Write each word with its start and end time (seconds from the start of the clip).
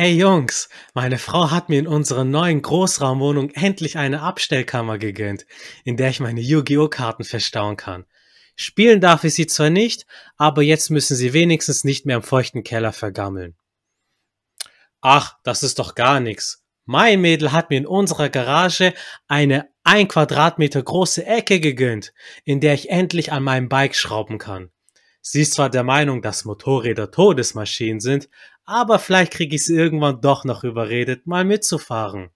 Ey 0.00 0.12
Jungs, 0.12 0.68
meine 0.94 1.18
Frau 1.18 1.50
hat 1.50 1.68
mir 1.68 1.80
in 1.80 1.88
unserer 1.88 2.22
neuen 2.22 2.62
Großraumwohnung 2.62 3.50
endlich 3.50 3.98
eine 3.98 4.22
Abstellkammer 4.22 4.96
gegönnt, 4.96 5.44
in 5.82 5.96
der 5.96 6.08
ich 6.10 6.20
meine 6.20 6.40
Yu-Gi-Oh! 6.40 6.86
Karten 6.86 7.24
verstauen 7.24 7.76
kann. 7.76 8.04
Spielen 8.54 9.00
darf 9.00 9.24
ich 9.24 9.34
sie 9.34 9.48
zwar 9.48 9.70
nicht, 9.70 10.06
aber 10.36 10.62
jetzt 10.62 10.90
müssen 10.90 11.16
sie 11.16 11.32
wenigstens 11.32 11.82
nicht 11.82 12.06
mehr 12.06 12.14
im 12.14 12.22
feuchten 12.22 12.62
Keller 12.62 12.92
vergammeln. 12.92 13.56
Ach, 15.00 15.36
das 15.42 15.64
ist 15.64 15.80
doch 15.80 15.96
gar 15.96 16.20
nix. 16.20 16.64
Mein 16.84 17.20
Mädel 17.20 17.50
hat 17.50 17.70
mir 17.70 17.78
in 17.78 17.86
unserer 17.86 18.28
Garage 18.28 18.94
eine 19.26 19.68
ein 19.82 20.06
Quadratmeter 20.06 20.80
große 20.80 21.26
Ecke 21.26 21.58
gegönnt, 21.58 22.12
in 22.44 22.60
der 22.60 22.74
ich 22.74 22.90
endlich 22.90 23.32
an 23.32 23.42
meinem 23.42 23.68
Bike 23.68 23.96
schrauben 23.96 24.38
kann. 24.38 24.70
Sie 25.20 25.42
ist 25.42 25.54
zwar 25.54 25.68
der 25.68 25.82
Meinung, 25.82 26.22
dass 26.22 26.44
Motorräder 26.44 27.10
Todesmaschinen 27.10 28.00
sind, 28.00 28.30
aber 28.68 28.98
vielleicht 28.98 29.32
kriege 29.32 29.56
ich 29.56 29.64
sie 29.64 29.74
irgendwann 29.74 30.20
doch 30.20 30.44
noch 30.44 30.62
überredet, 30.62 31.26
mal 31.26 31.42
mitzufahren. 31.42 32.28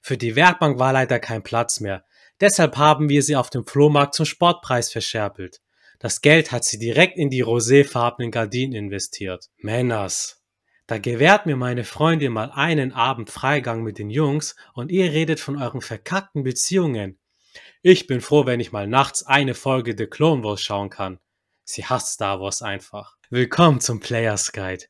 Für 0.00 0.16
die 0.16 0.36
Werkbank 0.36 0.78
war 0.78 0.92
leider 0.92 1.18
kein 1.18 1.42
Platz 1.42 1.80
mehr. 1.80 2.04
Deshalb 2.40 2.76
haben 2.76 3.08
wir 3.08 3.22
sie 3.24 3.34
auf 3.34 3.50
dem 3.50 3.66
Flohmarkt 3.66 4.14
zum 4.14 4.24
Sportpreis 4.24 4.92
verscherbelt. 4.92 5.60
Das 5.98 6.20
Geld 6.20 6.52
hat 6.52 6.64
sie 6.64 6.78
direkt 6.78 7.18
in 7.18 7.28
die 7.28 7.42
roséfarbenen 7.42 8.30
Gardinen 8.30 8.72
investiert. 8.72 9.50
Männers. 9.58 10.44
Da 10.86 10.98
gewährt 10.98 11.44
mir 11.44 11.56
meine 11.56 11.82
Freundin 11.82 12.32
mal 12.32 12.52
einen 12.52 12.92
Abend 12.92 13.30
Freigang 13.30 13.82
mit 13.82 13.98
den 13.98 14.10
Jungs 14.10 14.54
und 14.74 14.92
ihr 14.92 15.12
redet 15.12 15.40
von 15.40 15.60
euren 15.60 15.80
verkackten 15.80 16.44
Beziehungen. 16.44 17.18
Ich 17.82 18.06
bin 18.06 18.20
froh, 18.20 18.46
wenn 18.46 18.60
ich 18.60 18.70
mal 18.70 18.86
nachts 18.86 19.24
eine 19.24 19.54
Folge 19.54 19.96
The 19.98 20.06
Clone 20.06 20.44
Wars 20.44 20.62
schauen 20.62 20.88
kann. 20.88 21.18
Sie 21.64 21.84
hasst 21.84 22.12
Star 22.12 22.40
Wars 22.40 22.62
einfach. 22.62 23.19
Willkommen 23.32 23.80
zum 23.80 24.00
Players 24.00 24.50
Guide. 24.50 24.86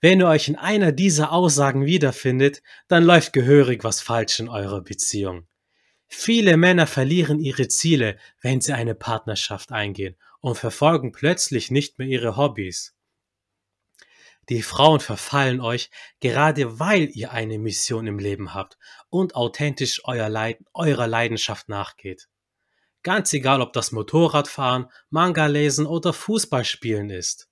Wenn 0.00 0.18
ihr 0.18 0.26
euch 0.26 0.48
in 0.48 0.56
einer 0.56 0.90
dieser 0.90 1.30
Aussagen 1.30 1.86
wiederfindet, 1.86 2.60
dann 2.88 3.04
läuft 3.04 3.32
gehörig 3.32 3.84
was 3.84 4.00
falsch 4.00 4.40
in 4.40 4.48
eurer 4.48 4.80
Beziehung. 4.80 5.46
Viele 6.08 6.56
Männer 6.56 6.88
verlieren 6.88 7.38
ihre 7.38 7.68
Ziele, 7.68 8.18
wenn 8.40 8.60
sie 8.60 8.72
eine 8.72 8.96
Partnerschaft 8.96 9.70
eingehen 9.70 10.16
und 10.40 10.58
verfolgen 10.58 11.12
plötzlich 11.12 11.70
nicht 11.70 12.00
mehr 12.00 12.08
ihre 12.08 12.36
Hobbys. 12.36 12.96
Die 14.48 14.62
Frauen 14.62 14.98
verfallen 14.98 15.60
euch, 15.60 15.88
gerade 16.18 16.80
weil 16.80 17.10
ihr 17.12 17.30
eine 17.30 17.60
Mission 17.60 18.08
im 18.08 18.18
Leben 18.18 18.54
habt 18.54 18.76
und 19.08 19.36
authentisch 19.36 20.00
euer 20.02 20.28
Leid, 20.28 20.58
eurer 20.72 21.06
Leidenschaft 21.06 21.68
nachgeht. 21.68 22.28
Ganz 23.04 23.32
egal, 23.34 23.62
ob 23.62 23.72
das 23.72 23.92
Motorradfahren, 23.92 24.90
Manga 25.10 25.46
lesen 25.46 25.86
oder 25.86 26.12
Fußballspielen 26.12 27.10
ist. 27.10 27.48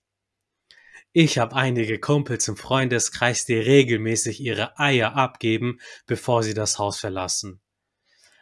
Ich 1.15 1.37
habe 1.37 1.55
einige 1.55 2.01
Kumpels 2.01 2.49
im 2.49 2.57
Freundeskreis, 2.57 3.45
die 3.45 3.57
regelmäßig 3.57 4.41
ihre 4.41 4.79
Eier 4.79 5.15
abgeben, 5.15 5.79
bevor 6.07 6.43
sie 6.43 6.55
das 6.55 6.79
Haus 6.79 6.99
verlassen. 6.99 7.61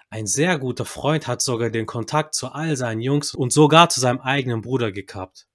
Ein 0.09 0.27
sehr 0.27 0.57
guter 0.57 0.85
Freund 0.85 1.27
hat 1.27 1.43
sogar 1.43 1.71
den 1.71 1.87
Kontakt 1.87 2.35
zu 2.35 2.49
all 2.49 2.77
seinen 2.77 3.01
Jungs 3.01 3.35
und 3.35 3.53
sogar 3.53 3.89
zu 3.89 3.99
seinem 3.99 4.21
eigenen 4.21 4.61
Bruder 4.61 4.93
gekappt. 4.93 5.49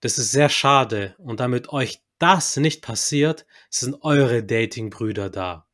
Das 0.00 0.18
ist 0.18 0.32
sehr 0.32 0.50
schade 0.50 1.14
und 1.18 1.40
damit 1.40 1.70
euch 1.70 2.02
das 2.18 2.56
nicht 2.58 2.82
passiert, 2.82 3.46
sind 3.70 3.96
eure 4.02 4.44
Datingbrüder 4.44 5.30
da. 5.30 5.66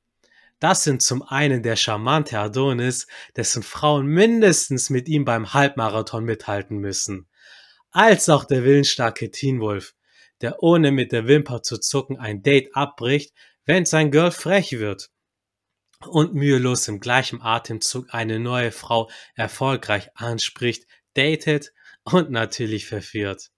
Das 0.61 0.85
sind 0.85 1.03
zum 1.03 1.23
einen 1.23 1.65
der 1.65 1.75
charmante 1.75 2.39
Adonis, 2.39 3.09
dessen 3.35 3.65
Frauen 3.65 4.07
mindestens 4.07 4.89
mit 4.91 5.09
ihm 5.09 5.25
beim 5.25 5.53
Halbmarathon 5.53 6.25
mithalten 6.25 6.79
müssen, 6.79 7.27
als 7.91 8.29
auch 8.29 8.45
der 8.45 8.63
willensstarke 8.63 9.33
Teenwolf, 9.33 9.95
der 10.43 10.63
ohne 10.63 10.93
mit 10.93 11.13
der 11.13 11.27
Wimper 11.27 11.63
zu 11.63 11.79
zucken 11.79 12.19
ein 12.19 12.43
Date 12.43 12.75
abbricht, 12.75 13.33
wenn 13.65 13.85
sein 13.85 14.11
Girl 14.11 14.31
frech 14.31 14.73
wird 14.79 15.11
und 16.07 16.35
mühelos 16.35 16.89
im 16.89 17.01
gleichen 17.01 17.41
Atemzug 17.41 18.13
eine 18.13 18.39
neue 18.39 18.73
Frau 18.73 19.09
erfolgreich 19.35 20.11
anspricht, 20.15 20.87
datet 21.15 21.73
und 22.03 22.31
natürlich 22.31 22.87
verführt. 22.87 23.51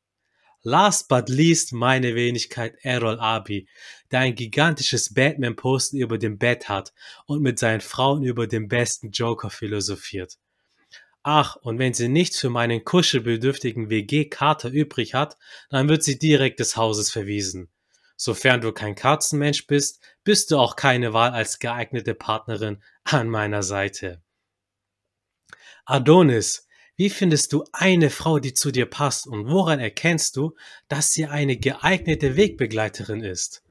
Last 0.63 1.09
but 1.09 1.29
least 1.29 1.73
meine 1.73 2.15
Wenigkeit 2.15 2.75
Errol 2.83 3.21
Abi, 3.21 3.69
der 4.11 4.21
ein 4.21 4.35
gigantisches 4.35 5.13
Batman-Posten 5.13 5.99
über 5.99 6.17
dem 6.17 6.39
Bett 6.39 6.69
hat 6.71 6.95
und 7.27 7.43
mit 7.43 7.59
seinen 7.59 7.83
Frauen 7.83 8.23
über 8.23 8.47
den 8.47 8.69
besten 8.69 9.11
Joker 9.11 9.51
philosophiert. 9.51 10.39
Ach, 11.27 11.57
und 11.57 11.79
wenn 11.79 11.95
sie 11.95 12.09
nichts 12.09 12.39
für 12.39 12.51
meinen 12.51 12.85
kuschelbedürftigen 12.85 13.89
WG-Kater 13.89 14.69
übrig 14.69 15.15
hat, 15.15 15.39
dann 15.71 15.89
wird 15.89 16.03
sie 16.03 16.19
direkt 16.19 16.61
des 16.61 16.77
Hauses 16.77 17.11
verwiesen. 17.11 17.71
Sofern 18.15 18.61
du 18.61 18.73
kein 18.73 18.95
Katzenmensch 18.95 19.67
bist, 19.67 20.03
bist 20.23 20.51
du 20.51 20.59
auch 20.59 20.77
keine 20.77 21.15
Wahl 21.15 21.31
als 21.31 21.59
geeignete 21.61 22.15
Partnerin 22.15 22.83
an 23.05 23.31
meiner 23.31 23.63
Seite. 23.63 24.23
Adonis, 25.87 26.69
wie 26.97 27.09
findest 27.09 27.55
du 27.55 27.65
eine 27.73 28.11
Frau, 28.11 28.39
die 28.39 28.53
zu 28.53 28.71
dir 28.71 28.87
passt 28.87 29.27
und 29.27 29.49
woran 29.49 29.81
erkennst 29.81 30.37
du, 30.37 30.55
dass 30.89 31.15
sie 31.15 31.25
eine 31.27 31.57
geeignete 31.57 32.37
Wegbegleiterin 32.37 33.25
ist? 33.25 33.65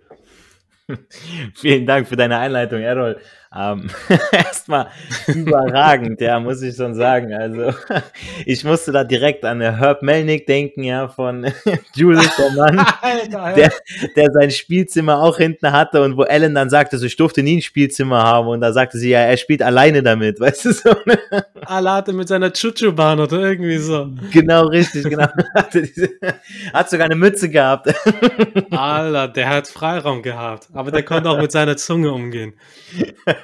Vielen 1.55 1.85
Dank 1.85 2.07
für 2.07 2.15
deine 2.17 2.37
Einleitung, 2.39 2.81
Errol. 2.81 3.21
Ähm, 3.55 3.87
Erstmal 4.31 4.87
überragend, 5.27 6.19
ja, 6.21 6.39
muss 6.39 6.61
ich 6.63 6.75
schon 6.75 6.95
sagen. 6.95 7.33
Also, 7.33 7.77
ich 8.45 8.63
musste 8.63 8.91
da 8.91 9.03
direkt 9.03 9.45
an 9.45 9.61
Herb 9.61 10.01
Melnick 10.01 10.47
denken, 10.47 10.83
ja, 10.83 11.07
von 11.07 11.45
Julius, 11.95 12.35
der 12.35 12.51
Mann, 12.51 12.85
der, 13.55 13.71
der 14.15 14.31
sein 14.31 14.49
Spielzimmer 14.49 15.21
auch 15.21 15.37
hinten 15.37 15.71
hatte 15.71 16.01
und 16.01 16.17
wo 16.17 16.23
Ellen 16.23 16.55
dann 16.55 16.69
sagte, 16.69 16.97
so, 16.97 17.05
ich 17.05 17.15
durfte 17.15 17.43
nie 17.43 17.57
ein 17.57 17.61
Spielzimmer 17.61 18.23
haben 18.23 18.47
und 18.47 18.61
da 18.61 18.73
sagte 18.73 18.97
sie, 18.97 19.11
ja, 19.11 19.19
er 19.19 19.37
spielt 19.37 19.61
alleine 19.61 20.01
damit, 20.01 20.39
weißt 20.39 20.65
du 20.65 20.71
so. 20.73 20.95
Ne? 21.05 21.19
Alate 21.65 22.11
mit 22.13 22.27
seiner 22.27 22.51
Chuchu-Bahn 22.51 23.19
oder 23.19 23.39
irgendwie 23.39 23.77
so. 23.77 24.09
Genau, 24.31 24.65
richtig, 24.65 25.03
genau. 25.03 25.27
hat 26.73 26.89
sogar 26.89 27.05
eine 27.05 27.15
Mütze 27.15 27.49
gehabt. 27.49 27.93
Alter, 28.71 29.27
der 29.27 29.49
hat 29.49 29.67
Freiraum 29.67 30.23
gehabt, 30.23 30.67
aber 30.73 30.91
der 30.91 31.03
konnte 31.03 31.29
auch 31.29 31.39
mit 31.39 31.51
seiner 31.51 31.77
Zunge 31.77 32.11
umgehen. 32.11 32.53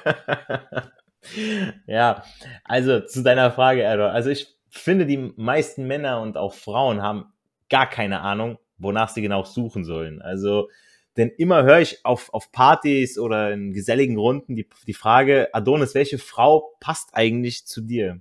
ja, 1.86 2.24
also 2.64 3.00
zu 3.00 3.22
deiner 3.22 3.50
Frage, 3.50 3.82
Errol. 3.82 4.08
Also 4.08 4.30
ich 4.30 4.48
finde, 4.70 5.06
die 5.06 5.32
meisten 5.36 5.86
Männer 5.86 6.20
und 6.20 6.36
auch 6.36 6.54
Frauen 6.54 7.02
haben 7.02 7.32
gar 7.68 7.88
keine 7.88 8.20
Ahnung, 8.20 8.58
wonach 8.78 9.08
sie 9.08 9.22
genau 9.22 9.44
suchen 9.44 9.84
sollen. 9.84 10.22
Also, 10.22 10.68
denn 11.16 11.30
immer 11.30 11.64
höre 11.64 11.80
ich 11.80 12.04
auf, 12.04 12.32
auf 12.32 12.52
Partys 12.52 13.18
oder 13.18 13.52
in 13.52 13.72
geselligen 13.72 14.16
Runden 14.16 14.56
die, 14.56 14.68
die 14.86 14.94
Frage, 14.94 15.48
Adonis, 15.52 15.94
welche 15.94 16.18
Frau 16.18 16.74
passt 16.80 17.10
eigentlich 17.14 17.66
zu 17.66 17.80
dir? 17.80 18.20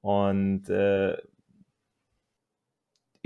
Und 0.00 0.68
äh, 0.68 1.16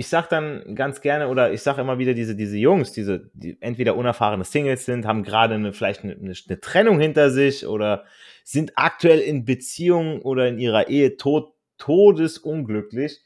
ich 0.01 0.09
sag 0.09 0.31
dann 0.31 0.75
ganz 0.77 1.03
gerne 1.03 1.29
oder 1.29 1.53
ich 1.53 1.61
sag 1.63 1.77
immer 1.77 1.99
wieder 1.99 2.15
diese 2.15 2.35
diese 2.35 2.57
Jungs, 2.57 2.91
diese 2.93 3.31
die 3.35 3.59
entweder 3.61 3.97
unerfahrene 3.97 4.45
Singles 4.45 4.87
sind, 4.87 5.05
haben 5.05 5.23
gerade 5.23 5.57
eine 5.57 5.75
vielleicht 5.75 6.05
eine, 6.05 6.15
eine, 6.15 6.59
Trennung 6.59 6.99
hinter 6.99 7.31
sich 7.31 7.67
oder 7.67 8.05
sind 8.43 8.73
aktuell 8.77 9.19
in 9.19 9.45
Beziehung 9.45 10.23
oder 10.23 10.49
in 10.49 10.59
ihrer 10.59 10.89
Ehe 10.89 11.19
tot, 11.19 11.53
todesunglücklich. 11.77 13.21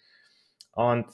Und 0.72 1.06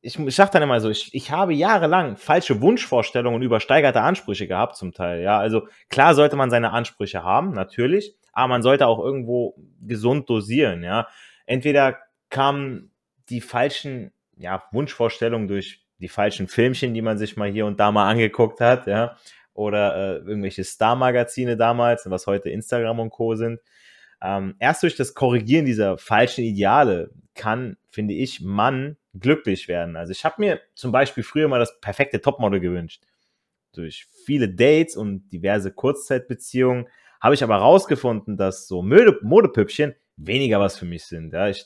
ich, 0.00 0.18
ich 0.18 0.34
sag 0.34 0.50
dann 0.50 0.62
immer 0.62 0.80
so, 0.80 0.88
ich, 0.88 1.14
ich 1.14 1.30
habe 1.30 1.52
jahrelang 1.52 2.16
falsche 2.16 2.62
Wunschvorstellungen 2.62 3.36
und 3.36 3.42
übersteigerte 3.42 4.00
Ansprüche 4.00 4.46
gehabt 4.48 4.76
zum 4.76 4.94
Teil. 4.94 5.20
Ja, 5.20 5.38
also 5.38 5.68
klar 5.90 6.14
sollte 6.14 6.36
man 6.36 6.48
seine 6.48 6.72
Ansprüche 6.72 7.22
haben, 7.22 7.52
natürlich, 7.52 8.16
aber 8.32 8.48
man 8.48 8.62
sollte 8.62 8.86
auch 8.86 8.98
irgendwo 8.98 9.56
gesund 9.82 10.30
dosieren. 10.30 10.82
Ja, 10.82 11.06
entweder 11.44 11.98
kamen 12.30 12.92
die 13.28 13.42
falschen 13.42 14.10
ja, 14.42 14.64
Wunschvorstellung 14.72 15.48
durch 15.48 15.84
die 15.98 16.08
falschen 16.08 16.48
Filmchen, 16.48 16.94
die 16.94 17.02
man 17.02 17.16
sich 17.16 17.36
mal 17.36 17.50
hier 17.50 17.64
und 17.64 17.78
da 17.78 17.92
mal 17.92 18.10
angeguckt 18.10 18.60
hat, 18.60 18.86
ja, 18.86 19.16
oder 19.54 19.96
äh, 19.96 20.16
irgendwelche 20.18 20.64
Star-Magazine 20.64 21.56
damals, 21.56 22.08
was 22.10 22.26
heute 22.26 22.50
Instagram 22.50 22.98
und 23.00 23.10
Co. 23.10 23.34
sind. 23.36 23.60
Ähm, 24.20 24.56
erst 24.58 24.82
durch 24.82 24.96
das 24.96 25.14
Korrigieren 25.14 25.64
dieser 25.64 25.98
falschen 25.98 26.44
Ideale 26.44 27.10
kann, 27.34 27.76
finde 27.90 28.14
ich, 28.14 28.40
Mann 28.40 28.96
glücklich 29.18 29.68
werden. 29.68 29.96
Also 29.96 30.12
ich 30.12 30.24
habe 30.24 30.36
mir 30.38 30.60
zum 30.74 30.90
Beispiel 30.90 31.22
früher 31.22 31.48
mal 31.48 31.58
das 31.58 31.80
perfekte 31.80 32.20
Topmodel 32.20 32.60
gewünscht. 32.60 33.04
Durch 33.72 34.06
viele 34.24 34.48
Dates 34.48 34.96
und 34.96 35.28
diverse 35.30 35.72
Kurzzeitbeziehungen 35.72 36.88
habe 37.20 37.34
ich 37.34 37.44
aber 37.44 37.54
herausgefunden, 37.54 38.36
dass 38.36 38.66
so 38.66 38.82
Mode 38.82 39.18
Modepüppchen 39.22 39.94
weniger 40.16 40.60
was 40.60 40.78
für 40.78 40.84
mich 40.84 41.04
sind. 41.04 41.32
Ja, 41.32 41.48
ich 41.48 41.64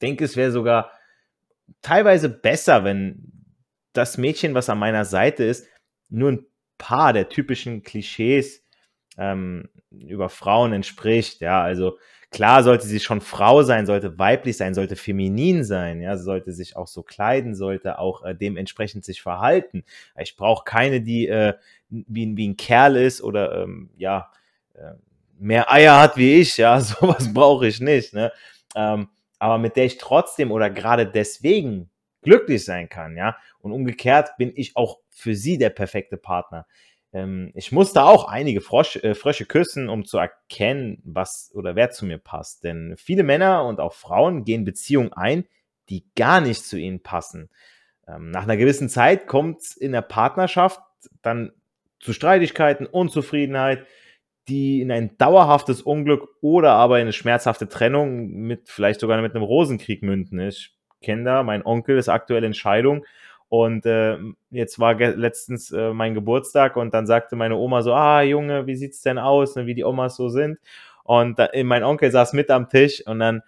denke, 0.00 0.24
es 0.24 0.36
wäre 0.36 0.50
sogar 0.52 0.92
teilweise 1.80 2.28
besser, 2.28 2.84
wenn 2.84 3.32
das 3.92 4.18
Mädchen, 4.18 4.54
was 4.54 4.68
an 4.70 4.78
meiner 4.78 5.04
Seite 5.04 5.44
ist, 5.44 5.66
nur 6.08 6.32
ein 6.32 6.46
paar 6.78 7.12
der 7.12 7.28
typischen 7.28 7.82
Klischees 7.82 8.64
ähm, 9.18 9.68
über 9.90 10.28
Frauen 10.28 10.72
entspricht. 10.72 11.40
Ja, 11.40 11.62
also 11.62 11.98
klar 12.30 12.62
sollte 12.62 12.86
sie 12.86 13.00
schon 13.00 13.20
Frau 13.20 13.62
sein, 13.62 13.86
sollte 13.86 14.18
weiblich 14.18 14.56
sein, 14.56 14.74
sollte 14.74 14.96
feminin 14.96 15.64
sein, 15.64 16.00
ja, 16.00 16.16
sollte 16.16 16.52
sich 16.52 16.76
auch 16.76 16.86
so 16.86 17.02
kleiden, 17.02 17.54
sollte 17.54 17.98
auch 17.98 18.24
äh, 18.24 18.34
dementsprechend 18.34 19.04
sich 19.04 19.22
verhalten. 19.22 19.84
Ich 20.18 20.36
brauche 20.36 20.64
keine, 20.64 21.02
die 21.02 21.28
äh, 21.28 21.54
wie, 21.88 22.36
wie 22.36 22.48
ein 22.48 22.56
Kerl 22.56 22.96
ist 22.96 23.22
oder 23.22 23.62
ähm, 23.62 23.90
ja, 23.96 24.30
äh, 24.74 24.94
mehr 25.38 25.70
Eier 25.70 26.00
hat 26.00 26.16
wie 26.16 26.40
ich, 26.40 26.56
ja, 26.56 26.80
sowas 26.80 27.32
brauche 27.32 27.66
ich 27.66 27.80
nicht, 27.80 28.14
ne? 28.14 28.32
Ähm, 28.74 29.08
aber 29.42 29.58
mit 29.58 29.74
der 29.74 29.86
ich 29.86 29.98
trotzdem 29.98 30.52
oder 30.52 30.70
gerade 30.70 31.04
deswegen 31.04 31.90
glücklich 32.22 32.64
sein 32.64 32.88
kann, 32.88 33.16
ja. 33.16 33.36
Und 33.58 33.72
umgekehrt 33.72 34.30
bin 34.38 34.52
ich 34.54 34.76
auch 34.76 35.00
für 35.10 35.34
sie 35.34 35.58
der 35.58 35.70
perfekte 35.70 36.16
Partner. 36.16 36.64
Ähm, 37.12 37.50
ich 37.56 37.72
musste 37.72 38.04
auch 38.04 38.28
einige 38.28 38.60
Frosch, 38.60 38.94
äh, 38.96 39.16
Frösche 39.16 39.44
küssen, 39.44 39.88
um 39.88 40.04
zu 40.04 40.18
erkennen, 40.18 41.02
was 41.04 41.50
oder 41.54 41.74
wer 41.74 41.90
zu 41.90 42.06
mir 42.06 42.18
passt. 42.18 42.62
Denn 42.62 42.94
viele 42.96 43.24
Männer 43.24 43.64
und 43.64 43.80
auch 43.80 43.94
Frauen 43.94 44.44
gehen 44.44 44.64
Beziehungen 44.64 45.12
ein, 45.12 45.44
die 45.88 46.06
gar 46.14 46.40
nicht 46.40 46.64
zu 46.64 46.78
ihnen 46.78 47.02
passen. 47.02 47.50
Ähm, 48.06 48.30
nach 48.30 48.44
einer 48.44 48.56
gewissen 48.56 48.88
Zeit 48.88 49.26
kommt 49.26 49.62
es 49.62 49.76
in 49.76 49.90
der 49.90 50.02
Partnerschaft 50.02 50.80
dann 51.20 51.50
zu 51.98 52.12
Streitigkeiten, 52.12 52.86
Unzufriedenheit, 52.86 53.88
die 54.48 54.80
in 54.80 54.90
ein 54.90 55.16
dauerhaftes 55.18 55.82
Unglück 55.82 56.28
oder 56.40 56.72
aber 56.72 56.98
in 56.98 57.02
eine 57.02 57.12
schmerzhafte 57.12 57.68
Trennung 57.68 58.28
mit 58.28 58.68
vielleicht 58.68 59.00
sogar 59.00 59.20
mit 59.22 59.34
einem 59.34 59.44
Rosenkrieg 59.44 60.02
münden. 60.02 60.40
Ich 60.40 60.74
kenne 61.00 61.24
da, 61.24 61.42
mein 61.42 61.64
Onkel 61.64 61.96
ist 61.98 62.08
aktuell 62.08 62.44
in 62.44 62.54
Scheidung 62.54 63.04
und 63.48 63.84
äh, 63.84 64.16
jetzt 64.50 64.78
war 64.78 64.94
letztens 64.94 65.70
äh, 65.72 65.92
mein 65.92 66.14
Geburtstag 66.14 66.76
und 66.76 66.94
dann 66.94 67.06
sagte 67.06 67.36
meine 67.36 67.56
Oma 67.56 67.82
so, 67.82 67.92
ah 67.92 68.22
Junge, 68.22 68.66
wie 68.66 68.76
sieht's 68.76 69.02
denn 69.02 69.18
aus, 69.18 69.56
ne, 69.56 69.66
wie 69.66 69.74
die 69.74 69.84
Omas 69.84 70.16
so 70.16 70.28
sind. 70.28 70.58
Und 71.04 71.38
da, 71.38 71.50
mein 71.62 71.84
Onkel 71.84 72.10
saß 72.10 72.32
mit 72.32 72.50
am 72.50 72.68
Tisch 72.68 73.06
und 73.06 73.18
dann 73.18 73.42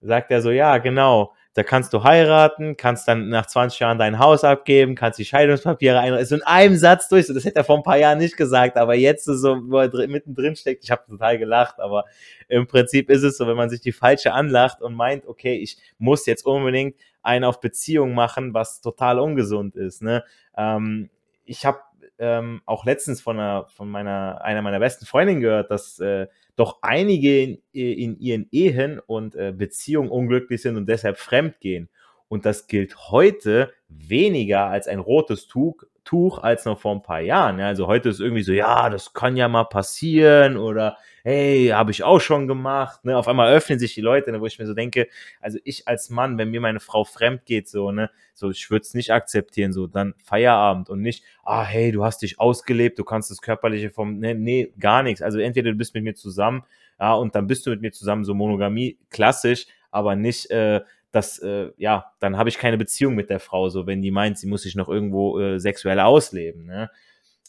sagt 0.00 0.30
er 0.30 0.42
so, 0.42 0.50
ja 0.50 0.78
genau, 0.78 1.34
da 1.54 1.62
kannst 1.62 1.92
du 1.92 2.02
heiraten, 2.02 2.76
kannst 2.76 3.06
dann 3.06 3.28
nach 3.28 3.46
20 3.46 3.78
Jahren 3.78 3.96
dein 3.96 4.18
Haus 4.18 4.42
abgeben, 4.42 4.96
kannst 4.96 5.20
die 5.20 5.24
Scheidungspapiere 5.24 6.00
einreichen. 6.00 6.26
So 6.26 6.34
in 6.34 6.42
einem 6.42 6.76
Satz 6.76 7.08
durch. 7.08 7.28
Das 7.28 7.44
hätte 7.44 7.56
er 7.56 7.64
vor 7.64 7.76
ein 7.76 7.84
paar 7.84 7.96
Jahren 7.96 8.18
nicht 8.18 8.36
gesagt, 8.36 8.76
aber 8.76 8.96
jetzt 8.96 9.24
so, 9.24 9.60
wo 9.70 9.78
er 9.78 10.08
mittendrin 10.08 10.56
steckt, 10.56 10.82
ich 10.82 10.90
habe 10.90 11.04
total 11.08 11.38
gelacht, 11.38 11.78
aber 11.78 12.04
im 12.48 12.66
Prinzip 12.66 13.08
ist 13.08 13.22
es 13.22 13.36
so, 13.36 13.46
wenn 13.46 13.56
man 13.56 13.70
sich 13.70 13.80
die 13.80 13.92
falsche 13.92 14.32
anlacht 14.32 14.82
und 14.82 14.94
meint, 14.94 15.26
okay, 15.26 15.54
ich 15.54 15.78
muss 15.98 16.26
jetzt 16.26 16.44
unbedingt 16.44 16.96
einen 17.22 17.44
auf 17.44 17.60
Beziehung 17.60 18.14
machen, 18.14 18.52
was 18.52 18.80
total 18.80 19.20
ungesund 19.20 19.76
ist. 19.76 20.02
Ne? 20.02 20.24
Ähm, 20.56 21.08
ich 21.44 21.64
habe 21.64 21.78
ähm, 22.18 22.62
auch 22.66 22.84
letztens 22.84 23.20
von, 23.20 23.38
einer, 23.38 23.66
von 23.68 23.90
meiner, 23.90 24.42
einer 24.42 24.62
meiner 24.62 24.80
besten 24.80 25.06
Freundinnen 25.06 25.40
gehört, 25.40 25.70
dass 25.70 25.98
äh, 26.00 26.26
doch 26.56 26.78
einige 26.82 27.42
in, 27.42 27.58
in 27.72 28.18
ihren 28.18 28.48
Ehen 28.50 29.00
und 29.04 29.34
äh, 29.34 29.52
Beziehungen 29.52 30.10
unglücklich 30.10 30.62
sind 30.62 30.76
und 30.76 30.88
deshalb 30.88 31.18
fremd 31.18 31.60
gehen. 31.60 31.88
Und 32.28 32.46
das 32.46 32.66
gilt 32.66 32.96
heute 33.10 33.72
weniger 33.88 34.66
als 34.66 34.88
ein 34.88 34.98
rotes 34.98 35.46
Tuch, 35.46 35.84
Tuch 36.04 36.38
als 36.38 36.64
noch 36.64 36.78
vor 36.78 36.94
ein 36.94 37.02
paar 37.02 37.20
Jahren. 37.20 37.58
Ja, 37.58 37.68
also 37.68 37.86
heute 37.86 38.10
ist 38.10 38.20
irgendwie 38.20 38.42
so, 38.42 38.52
ja, 38.52 38.90
das 38.90 39.12
kann 39.14 39.36
ja 39.36 39.48
mal 39.48 39.64
passieren 39.64 40.56
oder 40.56 40.98
hey, 41.24 41.68
habe 41.68 41.90
ich 41.90 42.04
auch 42.04 42.20
schon 42.20 42.46
gemacht. 42.46 43.04
Ne? 43.04 43.16
Auf 43.16 43.28
einmal 43.28 43.52
öffnen 43.52 43.78
sich 43.78 43.94
die 43.94 44.02
Leute, 44.02 44.30
ne, 44.30 44.42
wo 44.42 44.46
ich 44.46 44.58
mir 44.58 44.66
so 44.66 44.74
denke, 44.74 45.08
also 45.40 45.58
ich 45.64 45.88
als 45.88 46.10
Mann, 46.10 46.36
wenn 46.36 46.50
mir 46.50 46.60
meine 46.60 46.80
Frau 46.80 47.04
fremd 47.04 47.46
geht, 47.46 47.66
so, 47.66 47.90
ne, 47.90 48.10
so, 48.34 48.50
ich 48.50 48.70
würde 48.70 48.82
es 48.82 48.92
nicht 48.92 49.10
akzeptieren, 49.10 49.72
so, 49.72 49.86
dann 49.86 50.14
Feierabend 50.22 50.90
und 50.90 51.00
nicht, 51.00 51.24
ah, 51.42 51.64
hey, 51.64 51.92
du 51.92 52.04
hast 52.04 52.20
dich 52.20 52.38
ausgelebt, 52.38 52.98
du 52.98 53.04
kannst 53.04 53.30
das 53.30 53.40
Körperliche 53.40 53.90
vom, 53.90 54.18
ne, 54.18 54.34
nee, 54.34 54.72
gar 54.78 55.02
nichts. 55.02 55.22
Also 55.22 55.38
entweder 55.38 55.70
du 55.72 55.78
bist 55.78 55.94
mit 55.94 56.04
mir 56.04 56.14
zusammen, 56.14 56.64
ja, 57.00 57.14
und 57.14 57.34
dann 57.34 57.46
bist 57.46 57.64
du 57.64 57.70
mit 57.70 57.80
mir 57.80 57.92
zusammen, 57.92 58.24
so 58.24 58.34
Monogamie, 58.34 58.98
klassisch, 59.08 59.66
aber 59.90 60.16
nicht, 60.16 60.50
äh, 60.50 60.82
dass, 61.14 61.38
äh, 61.38 61.70
ja, 61.76 62.12
dann 62.18 62.36
habe 62.36 62.48
ich 62.48 62.58
keine 62.58 62.76
Beziehung 62.76 63.14
mit 63.14 63.30
der 63.30 63.38
Frau, 63.38 63.68
so 63.68 63.86
wenn 63.86 64.02
die 64.02 64.10
meint, 64.10 64.36
sie 64.38 64.48
muss 64.48 64.62
sich 64.62 64.74
noch 64.74 64.88
irgendwo 64.88 65.38
äh, 65.38 65.60
sexuell 65.60 66.00
ausleben. 66.00 66.64
Ne? 66.66 66.90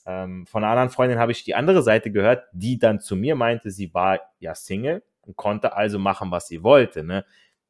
Ähm, 0.06 0.46
von 0.46 0.64
einer 0.64 0.72
anderen 0.72 0.90
Freundin 0.92 1.18
habe 1.18 1.32
ich 1.32 1.44
die 1.44 1.56
andere 1.56 1.82
Seite 1.82 2.12
gehört, 2.12 2.46
die 2.52 2.78
dann 2.78 3.00
zu 3.00 3.16
mir 3.16 3.36
meinte, 3.36 3.72
sie 3.72 3.92
war 3.94 4.20
ja 4.40 4.54
Single 4.54 5.02
und 5.22 5.36
konnte 5.36 5.76
also 5.76 5.98
machen, 5.98 6.30
was 6.30 6.48
sie 6.48 6.62
wollte. 6.62 7.04
Ne? 7.04 7.26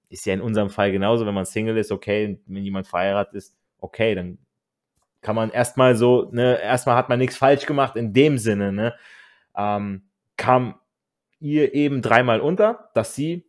Ist 0.10 0.26
ja 0.26 0.34
in 0.34 0.42
unserem 0.42 0.70
Fall 0.70 0.92
genauso, 0.92 1.26
wenn 1.26 1.34
man 1.34 1.46
Single 1.46 1.78
ist, 1.78 1.94
okay, 1.94 2.40
wenn 2.46 2.64
jemand 2.64 2.88
verheiratet 2.88 3.36
ist, 3.36 3.56
okay, 3.80 4.16
dann 4.16 4.38
kann 5.22 5.36
man 5.36 5.50
erstmal 5.50 5.96
so, 5.96 6.30
ne, 6.32 6.62
erstmal 6.62 6.96
hat 6.98 7.10
man 7.10 7.20
nichts 7.20 7.38
falsch 7.38 7.66
gemacht 7.66 7.96
in 7.96 8.14
dem 8.14 8.38
Sinne, 8.38 8.72
ne? 8.72 8.94
Ähm, 9.58 10.04
kam 10.38 10.76
ihr 11.40 11.74
eben 11.74 12.02
dreimal 12.02 12.42
unter, 12.42 12.90
dass 12.94 13.16
sie 13.16 13.46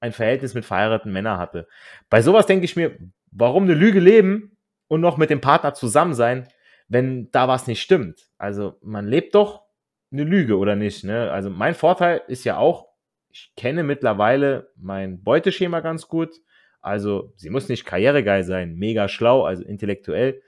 ein 0.00 0.12
Verhältnis 0.12 0.54
mit 0.54 0.64
verheirateten 0.64 1.12
Männern 1.12 1.38
hatte. 1.38 1.68
Bei 2.08 2.22
sowas 2.22 2.46
denke 2.46 2.64
ich 2.64 2.76
mir, 2.76 2.96
warum 3.30 3.64
eine 3.64 3.74
Lüge 3.74 4.00
leben 4.00 4.56
und 4.88 5.00
noch 5.00 5.16
mit 5.16 5.30
dem 5.30 5.40
Partner 5.40 5.74
zusammen 5.74 6.14
sein, 6.14 6.48
wenn 6.88 7.30
da 7.30 7.46
was 7.46 7.66
nicht 7.66 7.82
stimmt? 7.82 8.28
Also 8.38 8.78
man 8.82 9.06
lebt 9.06 9.34
doch 9.34 9.62
eine 10.10 10.24
Lüge 10.24 10.58
oder 10.58 10.74
nicht. 10.74 11.04
Ne? 11.04 11.30
Also 11.30 11.50
mein 11.50 11.74
Vorteil 11.74 12.22
ist 12.26 12.44
ja 12.44 12.56
auch, 12.56 12.88
ich 13.28 13.52
kenne 13.56 13.84
mittlerweile 13.84 14.70
mein 14.76 15.22
Beuteschema 15.22 15.80
ganz 15.80 16.08
gut. 16.08 16.40
Also 16.80 17.32
sie 17.36 17.50
muss 17.50 17.68
nicht 17.68 17.84
karrieregeil 17.84 18.42
sein, 18.42 18.74
mega 18.74 19.08
schlau, 19.08 19.44
also 19.44 19.62
intellektuell. 19.62 20.42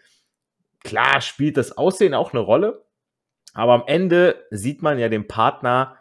Klar 0.81 1.20
spielt 1.20 1.56
das 1.56 1.76
Aussehen 1.76 2.14
auch 2.14 2.32
eine 2.32 2.40
Rolle, 2.40 2.84
aber 3.55 3.75
am 3.75 3.84
Ende 3.87 4.46
sieht 4.50 4.82
man 4.82 4.98
ja 4.98 5.08
den 5.08 5.28
Partner 5.28 5.96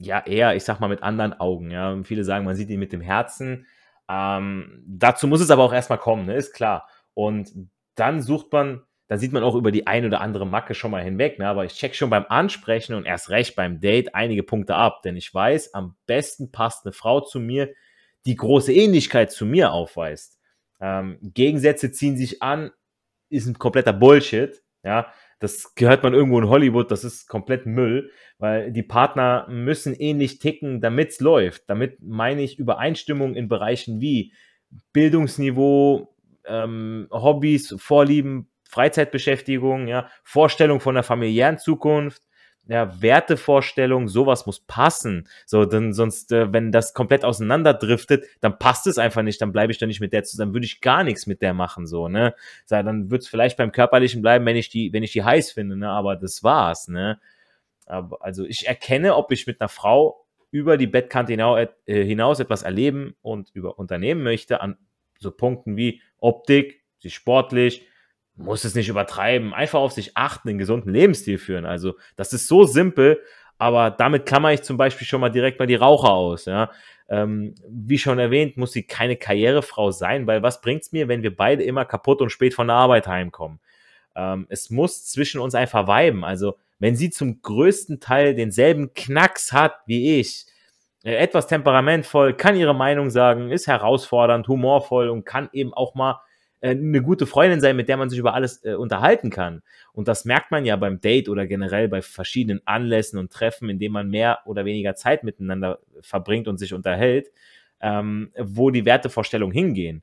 ja 0.00 0.20
eher, 0.26 0.56
ich 0.56 0.64
sag 0.64 0.80
mal, 0.80 0.88
mit 0.88 1.02
anderen 1.02 1.34
Augen. 1.34 1.70
Ja. 1.70 2.02
viele 2.02 2.24
sagen, 2.24 2.44
man 2.44 2.56
sieht 2.56 2.70
ihn 2.70 2.80
mit 2.80 2.92
dem 2.92 3.00
Herzen. 3.00 3.66
Ähm, 4.08 4.82
dazu 4.86 5.28
muss 5.28 5.40
es 5.40 5.50
aber 5.50 5.62
auch 5.62 5.72
erstmal 5.72 5.98
kommen, 5.98 6.26
ne? 6.26 6.34
ist 6.34 6.52
klar. 6.52 6.88
Und 7.14 7.52
dann 7.94 8.22
sucht 8.22 8.52
man, 8.52 8.82
dann 9.08 9.18
sieht 9.18 9.32
man 9.32 9.42
auch 9.42 9.54
über 9.54 9.70
die 9.70 9.86
ein 9.86 10.06
oder 10.06 10.20
andere 10.20 10.46
Macke 10.46 10.74
schon 10.74 10.90
mal 10.90 11.02
hinweg. 11.02 11.38
Ne? 11.38 11.46
Aber 11.46 11.64
ich 11.64 11.74
check 11.74 11.94
schon 11.94 12.10
beim 12.10 12.24
Ansprechen 12.28 12.94
und 12.94 13.04
erst 13.04 13.30
recht 13.30 13.56
beim 13.56 13.80
Date 13.80 14.14
einige 14.14 14.42
Punkte 14.42 14.74
ab, 14.74 15.02
denn 15.02 15.16
ich 15.16 15.32
weiß, 15.32 15.74
am 15.74 15.96
besten 16.06 16.50
passt 16.50 16.86
eine 16.86 16.92
Frau 16.92 17.20
zu 17.20 17.38
mir, 17.38 17.70
die 18.26 18.36
große 18.36 18.72
Ähnlichkeit 18.72 19.30
zu 19.30 19.44
mir 19.46 19.72
aufweist. 19.72 20.38
Ähm, 20.80 21.18
Gegensätze 21.20 21.92
ziehen 21.92 22.16
sich 22.16 22.42
an, 22.42 22.70
ist 23.28 23.46
ein 23.46 23.58
kompletter 23.58 23.92
Bullshit. 23.92 24.62
Ja, 24.82 25.12
das 25.40 25.74
gehört 25.74 26.02
man 26.02 26.14
irgendwo 26.14 26.38
in 26.38 26.48
Hollywood, 26.48 26.90
das 26.90 27.02
ist 27.02 27.26
komplett 27.26 27.66
Müll, 27.66 28.10
weil 28.38 28.72
die 28.72 28.82
Partner 28.82 29.46
müssen 29.48 29.94
ähnlich 29.94 30.38
ticken, 30.38 30.80
damit 30.80 31.10
es 31.10 31.20
läuft. 31.20 31.64
Damit 31.68 31.98
meine 32.02 32.42
ich 32.42 32.58
Übereinstimmung 32.58 33.34
in 33.34 33.48
Bereichen 33.48 34.00
wie 34.00 34.32
Bildungsniveau, 34.92 36.14
ähm, 36.44 37.08
Hobbys, 37.10 37.74
Vorlieben, 37.78 38.50
Freizeitbeschäftigung, 38.68 39.88
ja, 39.88 40.08
Vorstellung 40.22 40.78
von 40.78 40.94
der 40.94 41.04
familiären 41.04 41.58
Zukunft, 41.58 42.22
ja, 42.70 43.02
Wertevorstellung, 43.02 44.06
sowas 44.06 44.46
muss 44.46 44.60
passen. 44.60 45.26
So, 45.44 45.64
denn 45.64 45.92
sonst, 45.92 46.30
äh, 46.30 46.52
wenn 46.52 46.70
das 46.70 46.94
komplett 46.94 47.24
auseinanderdriftet, 47.24 48.24
dann 48.40 48.60
passt 48.60 48.86
es 48.86 48.96
einfach 48.96 49.22
nicht, 49.22 49.42
dann 49.42 49.50
bleibe 49.50 49.72
ich 49.72 49.78
da 49.78 49.86
nicht 49.86 50.00
mit 50.00 50.12
der 50.12 50.22
zusammen, 50.22 50.54
würde 50.54 50.66
ich 50.66 50.80
gar 50.80 51.02
nichts 51.02 51.26
mit 51.26 51.42
der 51.42 51.52
machen, 51.52 51.88
so, 51.88 52.06
ne? 52.06 52.32
So, 52.66 52.80
dann 52.80 53.10
wird 53.10 53.22
es 53.22 53.28
vielleicht 53.28 53.56
beim 53.56 53.72
Körperlichen 53.72 54.22
bleiben, 54.22 54.46
wenn 54.46 54.54
ich 54.54 54.68
die, 54.68 54.92
wenn 54.92 55.02
ich 55.02 55.10
die 55.10 55.24
heiß 55.24 55.50
finde, 55.50 55.76
ne? 55.76 55.90
Aber 55.90 56.14
das 56.14 56.44
war's, 56.44 56.86
ne? 56.86 57.18
Aber, 57.86 58.24
also 58.24 58.44
ich 58.44 58.68
erkenne, 58.68 59.16
ob 59.16 59.32
ich 59.32 59.48
mit 59.48 59.60
einer 59.60 59.68
Frau 59.68 60.24
über 60.52 60.76
die 60.76 60.86
Bettkante 60.86 61.32
hinaus, 61.32 61.66
äh, 61.86 62.04
hinaus 62.04 62.38
etwas 62.38 62.62
erleben 62.62 63.16
und 63.20 63.50
über 63.52 63.80
unternehmen 63.80 64.22
möchte, 64.22 64.60
an 64.60 64.78
so 65.18 65.32
Punkten 65.32 65.76
wie 65.76 66.02
Optik, 66.18 66.84
sie 67.00 67.10
sportlich, 67.10 67.84
muss 68.40 68.64
es 68.64 68.74
nicht 68.74 68.88
übertreiben, 68.88 69.54
einfach 69.54 69.80
auf 69.80 69.92
sich 69.92 70.16
achten, 70.16 70.48
einen 70.48 70.58
gesunden 70.58 70.92
Lebensstil 70.92 71.38
führen. 71.38 71.64
Also, 71.64 71.94
das 72.16 72.32
ist 72.32 72.48
so 72.48 72.64
simpel, 72.64 73.20
aber 73.58 73.90
damit 73.90 74.26
klammer 74.26 74.52
ich 74.52 74.62
zum 74.62 74.76
Beispiel 74.76 75.06
schon 75.06 75.20
mal 75.20 75.28
direkt 75.28 75.58
mal 75.58 75.66
die 75.66 75.74
Raucher 75.74 76.12
aus. 76.12 76.46
Ja? 76.46 76.70
Ähm, 77.08 77.54
wie 77.68 77.98
schon 77.98 78.18
erwähnt, 78.18 78.56
muss 78.56 78.72
sie 78.72 78.84
keine 78.84 79.16
Karrierefrau 79.16 79.90
sein, 79.90 80.26
weil 80.26 80.42
was 80.42 80.60
bringt 80.60 80.82
es 80.82 80.92
mir, 80.92 81.08
wenn 81.08 81.22
wir 81.22 81.36
beide 81.36 81.62
immer 81.62 81.84
kaputt 81.84 82.22
und 82.22 82.30
spät 82.30 82.54
von 82.54 82.68
der 82.68 82.76
Arbeit 82.76 83.06
heimkommen? 83.06 83.60
Ähm, 84.16 84.46
es 84.48 84.70
muss 84.70 85.04
zwischen 85.04 85.40
uns 85.40 85.54
einfach 85.54 85.86
weiben. 85.86 86.24
Also, 86.24 86.56
wenn 86.78 86.96
sie 86.96 87.10
zum 87.10 87.42
größten 87.42 88.00
Teil 88.00 88.34
denselben 88.34 88.94
Knacks 88.94 89.52
hat 89.52 89.74
wie 89.86 90.18
ich, 90.18 90.46
äh, 91.04 91.14
etwas 91.14 91.46
temperamentvoll, 91.46 92.34
kann 92.34 92.56
ihre 92.56 92.74
Meinung 92.74 93.10
sagen, 93.10 93.50
ist 93.50 93.66
herausfordernd, 93.66 94.48
humorvoll 94.48 95.08
und 95.10 95.24
kann 95.24 95.50
eben 95.52 95.74
auch 95.74 95.94
mal 95.94 96.20
eine 96.68 97.02
gute 97.02 97.26
Freundin 97.26 97.60
sein, 97.60 97.76
mit 97.76 97.88
der 97.88 97.96
man 97.96 98.10
sich 98.10 98.18
über 98.18 98.34
alles 98.34 98.64
äh, 98.64 98.74
unterhalten 98.74 99.30
kann. 99.30 99.62
Und 99.92 100.08
das 100.08 100.24
merkt 100.24 100.50
man 100.50 100.64
ja 100.64 100.76
beim 100.76 101.00
Date 101.00 101.28
oder 101.28 101.46
generell 101.46 101.88
bei 101.88 102.02
verschiedenen 102.02 102.60
Anlässen 102.66 103.18
und 103.18 103.32
Treffen, 103.32 103.70
in 103.70 103.78
denen 103.78 103.94
man 103.94 104.08
mehr 104.10 104.40
oder 104.44 104.64
weniger 104.64 104.94
Zeit 104.94 105.24
miteinander 105.24 105.78
verbringt 106.00 106.48
und 106.48 106.58
sich 106.58 106.74
unterhält, 106.74 107.30
ähm, 107.80 108.30
wo 108.38 108.70
die 108.70 108.84
Wertevorstellungen 108.84 109.54
hingehen. 109.54 110.02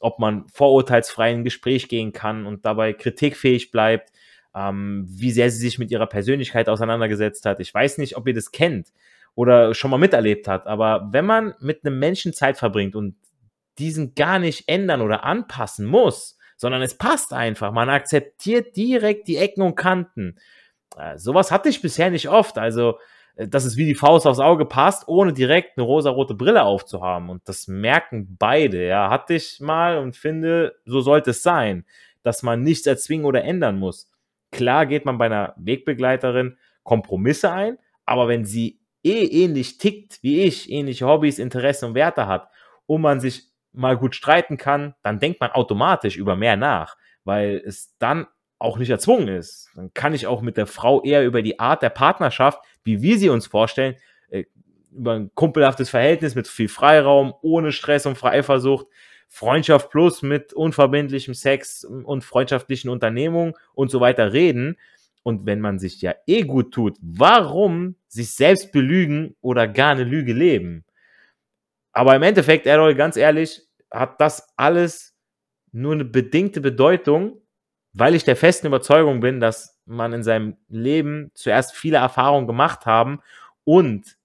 Ob 0.00 0.18
man 0.18 0.46
vorurteilsfrei 0.48 1.32
in 1.32 1.44
Gespräch 1.44 1.88
gehen 1.88 2.12
kann 2.12 2.46
und 2.46 2.64
dabei 2.64 2.92
kritikfähig 2.92 3.70
bleibt. 3.70 4.10
ähm, 4.54 5.06
wie 5.08 5.30
sehr 5.30 5.50
sie 5.50 5.58
sich 5.58 5.78
mit 5.78 5.90
ihrer 5.90 6.06
Persönlichkeit 6.06 6.68
auseinandergesetzt 6.68 7.44
hat. 7.46 7.60
Ich 7.60 7.72
weiß 7.72 7.98
nicht, 7.98 8.16
ob 8.16 8.26
ihr 8.26 8.34
das 8.34 8.50
kennt 8.50 8.92
oder 9.34 9.74
schon 9.74 9.90
mal 9.90 9.98
miterlebt 9.98 10.48
hat, 10.48 10.66
aber 10.66 11.08
wenn 11.12 11.26
man 11.26 11.54
mit 11.60 11.84
einem 11.84 11.98
Menschen 11.98 12.32
Zeit 12.32 12.56
verbringt 12.58 12.96
und 12.96 13.14
diesen 13.78 14.14
gar 14.14 14.38
nicht 14.38 14.68
ändern 14.68 15.00
oder 15.00 15.24
anpassen 15.24 15.86
muss, 15.86 16.38
sondern 16.56 16.82
es 16.82 16.98
passt 16.98 17.32
einfach, 17.32 17.72
man 17.72 17.88
akzeptiert 17.88 18.76
direkt 18.76 19.28
die 19.28 19.36
Ecken 19.36 19.62
und 19.62 19.76
Kanten. 19.76 20.36
Äh, 20.96 21.16
sowas 21.18 21.50
hatte 21.50 21.68
ich 21.68 21.80
bisher 21.80 22.10
nicht 22.10 22.28
oft, 22.28 22.58
also 22.58 22.98
äh, 23.36 23.48
dass 23.48 23.64
es 23.64 23.76
wie 23.76 23.86
die 23.86 23.94
Faust 23.94 24.26
aufs 24.26 24.40
Auge 24.40 24.66
passt, 24.66 25.06
ohne 25.06 25.32
direkt 25.32 25.78
eine 25.78 25.86
rosarote 25.86 26.34
Brille 26.34 26.64
aufzuhaben. 26.64 27.30
Und 27.30 27.48
das 27.48 27.68
merken 27.68 28.36
beide, 28.38 28.86
ja. 28.86 29.10
Hatte 29.10 29.34
ich 29.34 29.60
mal 29.60 29.98
und 29.98 30.16
finde, 30.16 30.74
so 30.84 31.00
sollte 31.00 31.30
es 31.30 31.42
sein, 31.42 31.84
dass 32.22 32.42
man 32.42 32.62
nichts 32.62 32.86
erzwingen 32.86 33.26
oder 33.26 33.44
ändern 33.44 33.78
muss. 33.78 34.10
Klar 34.50 34.86
geht 34.86 35.04
man 35.04 35.18
bei 35.18 35.26
einer 35.26 35.54
Wegbegleiterin 35.56 36.56
Kompromisse 36.82 37.52
ein, 37.52 37.78
aber 38.04 38.28
wenn 38.28 38.44
sie 38.44 38.80
eh 39.04 39.24
ähnlich 39.24 39.78
tickt 39.78 40.22
wie 40.22 40.42
ich, 40.42 40.70
ähnliche 40.72 41.06
Hobbys, 41.06 41.38
Interessen 41.38 41.86
und 41.86 41.94
Werte 41.94 42.26
hat 42.26 42.48
und 42.86 43.02
man 43.02 43.20
sich 43.20 43.44
mal 43.72 43.96
gut 43.96 44.14
streiten 44.14 44.56
kann, 44.56 44.94
dann 45.02 45.20
denkt 45.20 45.40
man 45.40 45.50
automatisch 45.50 46.16
über 46.16 46.36
mehr 46.36 46.56
nach, 46.56 46.96
weil 47.24 47.62
es 47.64 47.94
dann 47.98 48.26
auch 48.58 48.78
nicht 48.78 48.90
erzwungen 48.90 49.28
ist. 49.28 49.70
Dann 49.74 49.92
kann 49.94 50.14
ich 50.14 50.26
auch 50.26 50.42
mit 50.42 50.56
der 50.56 50.66
Frau 50.66 51.02
eher 51.02 51.24
über 51.24 51.42
die 51.42 51.60
Art 51.60 51.82
der 51.82 51.90
Partnerschaft, 51.90 52.60
wie 52.82 53.02
wir 53.02 53.18
sie 53.18 53.28
uns 53.28 53.46
vorstellen, 53.46 53.96
äh, 54.30 54.44
über 54.90 55.14
ein 55.14 55.30
kumpelhaftes 55.34 55.90
Verhältnis 55.90 56.34
mit 56.34 56.48
viel 56.48 56.68
Freiraum, 56.68 57.34
ohne 57.42 57.72
Stress 57.72 58.06
und 58.06 58.22
Eifersucht, 58.22 58.86
Freundschaft 59.28 59.90
plus 59.90 60.22
mit 60.22 60.52
unverbindlichem 60.54 61.34
Sex 61.34 61.84
und 61.84 62.24
freundschaftlichen 62.24 62.88
Unternehmungen 62.88 63.54
und 63.74 63.90
so 63.90 64.00
weiter 64.00 64.32
reden. 64.32 64.76
Und 65.22 65.44
wenn 65.44 65.60
man 65.60 65.78
sich 65.78 66.00
ja 66.00 66.14
eh 66.26 66.42
gut 66.42 66.72
tut, 66.72 66.96
warum 67.02 67.96
sich 68.08 68.32
selbst 68.32 68.72
belügen 68.72 69.36
oder 69.42 69.68
gar 69.68 69.92
eine 69.92 70.04
Lüge 70.04 70.32
leben? 70.32 70.84
Aber 71.98 72.14
im 72.14 72.22
Endeffekt, 72.22 72.64
Errol, 72.64 72.94
ganz 72.94 73.16
ehrlich, 73.16 73.60
hat 73.90 74.20
das 74.20 74.52
alles 74.56 75.16
nur 75.72 75.94
eine 75.94 76.04
bedingte 76.04 76.60
Bedeutung, 76.60 77.42
weil 77.92 78.14
ich 78.14 78.22
der 78.22 78.36
festen 78.36 78.68
Überzeugung 78.68 79.18
bin, 79.18 79.40
dass 79.40 79.80
man 79.84 80.12
in 80.12 80.22
seinem 80.22 80.56
Leben 80.68 81.32
zuerst 81.34 81.74
viele 81.74 81.96
Erfahrungen 81.96 82.46
gemacht 82.46 82.86
haben 82.86 83.18
und 83.64 84.16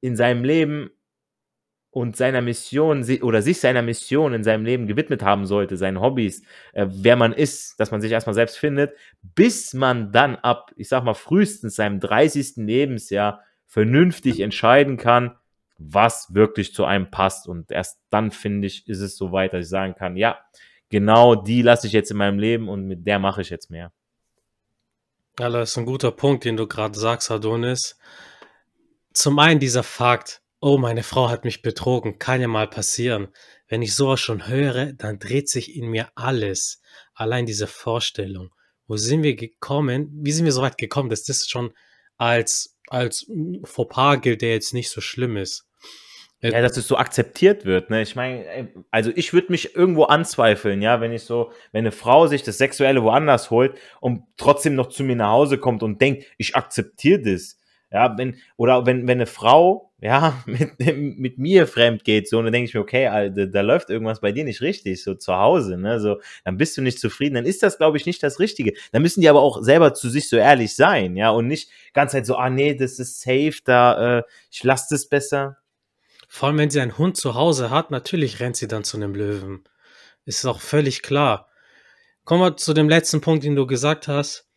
in 0.00 0.14
seinem 0.14 0.44
Leben 0.44 0.90
und 1.90 2.16
seiner 2.16 2.40
Mission 2.40 3.04
oder 3.22 3.42
sich 3.42 3.58
seiner 3.58 3.82
Mission 3.82 4.32
in 4.32 4.44
seinem 4.44 4.64
Leben 4.64 4.86
gewidmet 4.86 5.24
haben 5.24 5.44
sollte, 5.44 5.76
seinen 5.76 6.00
Hobbys, 6.00 6.44
äh, 6.72 6.86
wer 6.88 7.16
man 7.16 7.32
ist, 7.32 7.80
dass 7.80 7.90
man 7.90 8.00
sich 8.00 8.12
erstmal 8.12 8.34
selbst 8.34 8.58
findet, 8.58 8.96
bis 9.22 9.74
man 9.74 10.12
dann 10.12 10.36
ab, 10.36 10.70
ich 10.76 10.88
sag 10.88 11.02
mal, 11.02 11.14
frühestens 11.14 11.74
seinem 11.74 11.98
30. 11.98 12.64
Lebensjahr 12.64 13.42
vernünftig 13.66 14.38
entscheiden 14.38 14.98
kann, 14.98 15.36
was 15.88 16.34
wirklich 16.34 16.74
zu 16.74 16.84
einem 16.84 17.10
passt. 17.10 17.48
Und 17.48 17.70
erst 17.70 17.98
dann, 18.10 18.30
finde 18.30 18.66
ich, 18.66 18.86
ist 18.88 19.00
es 19.00 19.16
so 19.16 19.32
weit, 19.32 19.52
dass 19.52 19.64
ich 19.64 19.70
sagen 19.70 19.94
kann, 19.94 20.16
ja, 20.16 20.38
genau 20.88 21.34
die 21.34 21.62
lasse 21.62 21.86
ich 21.86 21.92
jetzt 21.92 22.10
in 22.10 22.16
meinem 22.16 22.38
Leben 22.38 22.68
und 22.68 22.86
mit 22.86 23.06
der 23.06 23.18
mache 23.18 23.42
ich 23.42 23.50
jetzt 23.50 23.70
mehr. 23.70 23.92
Ja, 25.38 25.48
das 25.48 25.70
ist 25.70 25.78
ein 25.78 25.86
guter 25.86 26.12
Punkt, 26.12 26.44
den 26.44 26.56
du 26.56 26.66
gerade 26.66 26.98
sagst, 26.98 27.30
Adonis. 27.30 27.98
Zum 29.12 29.38
einen 29.38 29.60
dieser 29.60 29.82
Fakt, 29.82 30.42
Oh, 30.64 30.78
meine 30.78 31.02
Frau 31.02 31.28
hat 31.28 31.44
mich 31.44 31.60
betrogen, 31.60 32.20
kann 32.20 32.40
ja 32.40 32.46
mal 32.46 32.70
passieren. 32.70 33.26
Wenn 33.66 33.82
ich 33.82 33.96
sowas 33.96 34.20
schon 34.20 34.46
höre, 34.46 34.92
dann 34.92 35.18
dreht 35.18 35.48
sich 35.48 35.74
in 35.74 35.88
mir 35.88 36.12
alles. 36.14 36.80
Allein 37.14 37.46
diese 37.46 37.66
Vorstellung. 37.66 38.54
Wo 38.86 38.96
sind 38.96 39.24
wir 39.24 39.34
gekommen? 39.34 40.08
Wie 40.12 40.30
sind 40.30 40.44
wir 40.44 40.52
so 40.52 40.62
weit 40.62 40.78
gekommen, 40.78 41.10
dass 41.10 41.24
das 41.24 41.48
schon 41.48 41.72
als, 42.16 42.78
als 42.86 43.26
Fauxpas 43.64 44.20
gilt, 44.20 44.40
der 44.40 44.52
jetzt 44.52 44.72
nicht 44.72 44.88
so 44.88 45.00
schlimm 45.00 45.36
ist? 45.36 45.66
Ja, 46.44 46.60
dass 46.60 46.76
es 46.76 46.88
so 46.88 46.96
akzeptiert 46.96 47.64
wird, 47.64 47.88
ne? 47.88 48.02
Ich 48.02 48.16
meine, 48.16 48.68
also 48.90 49.12
ich 49.14 49.32
würde 49.32 49.52
mich 49.52 49.76
irgendwo 49.76 50.04
anzweifeln, 50.04 50.82
ja, 50.82 51.00
wenn 51.00 51.12
ich 51.12 51.22
so, 51.22 51.52
wenn 51.70 51.80
eine 51.82 51.92
Frau 51.92 52.26
sich 52.26 52.42
das 52.42 52.58
Sexuelle 52.58 53.04
woanders 53.04 53.50
holt 53.52 53.78
und 54.00 54.24
trotzdem 54.36 54.74
noch 54.74 54.88
zu 54.88 55.04
mir 55.04 55.14
nach 55.14 55.30
Hause 55.30 55.58
kommt 55.58 55.84
und 55.84 56.00
denkt, 56.00 56.24
ich 56.38 56.56
akzeptiere 56.56 57.20
das. 57.20 57.58
Ja, 57.92 58.16
wenn, 58.18 58.36
oder 58.56 58.86
wenn, 58.86 59.06
wenn 59.06 59.18
eine 59.18 59.26
Frau, 59.26 59.92
ja, 60.00 60.42
mit, 60.46 60.80
mit 60.96 61.38
mir 61.38 61.68
fremd 61.68 62.02
geht, 62.02 62.28
so, 62.28 62.38
und 62.38 62.44
dann 62.46 62.52
denke 62.52 62.68
ich 62.68 62.74
mir, 62.74 62.80
okay, 62.80 63.06
Alter, 63.06 63.46
da 63.46 63.60
läuft 63.60 63.90
irgendwas 63.90 64.20
bei 64.20 64.32
dir 64.32 64.42
nicht 64.44 64.62
richtig, 64.62 65.02
so 65.04 65.14
zu 65.14 65.36
Hause, 65.36 65.76
ne, 65.76 66.00
so, 66.00 66.18
dann 66.44 66.56
bist 66.56 66.76
du 66.76 66.82
nicht 66.82 66.98
zufrieden, 66.98 67.34
dann 67.36 67.44
ist 67.44 67.62
das, 67.62 67.78
glaube 67.78 67.98
ich, 67.98 68.06
nicht 68.06 68.22
das 68.22 68.40
Richtige. 68.40 68.72
Dann 68.90 69.02
müssen 69.02 69.20
die 69.20 69.28
aber 69.28 69.42
auch 69.42 69.62
selber 69.62 69.94
zu 69.94 70.08
sich 70.08 70.28
so 70.28 70.36
ehrlich 70.38 70.74
sein, 70.74 71.14
ja, 71.16 71.30
und 71.30 71.46
nicht 71.46 71.70
ganz 71.92 72.14
halt 72.14 72.26
so, 72.26 72.34
ah, 72.36 72.50
nee, 72.50 72.74
das 72.74 72.98
ist 72.98 73.20
safe, 73.20 73.58
da, 73.64 74.18
äh, 74.18 74.22
ich 74.50 74.64
lasse 74.64 74.86
das 74.90 75.08
besser. 75.08 75.58
Vor 76.32 76.48
allem, 76.48 76.58
wenn 76.58 76.70
sie 76.70 76.80
einen 76.80 76.98
Hund 76.98 77.16
zu 77.16 77.34
Hause 77.34 77.70
hat, 77.70 77.90
natürlich 77.90 78.40
rennt 78.40 78.56
sie 78.56 78.68
dann 78.68 78.84
zu 78.84 78.96
einem 78.96 79.14
Löwen. 79.14 79.64
Ist 80.24 80.44
auch 80.46 80.60
völlig 80.60 81.02
klar. 81.02 81.48
Kommen 82.24 82.42
wir 82.42 82.56
zu 82.56 82.72
dem 82.72 82.88
letzten 82.88 83.20
Punkt, 83.20 83.44
den 83.44 83.56
du 83.56 83.66
gesagt 83.66 84.08
hast. 84.08 84.48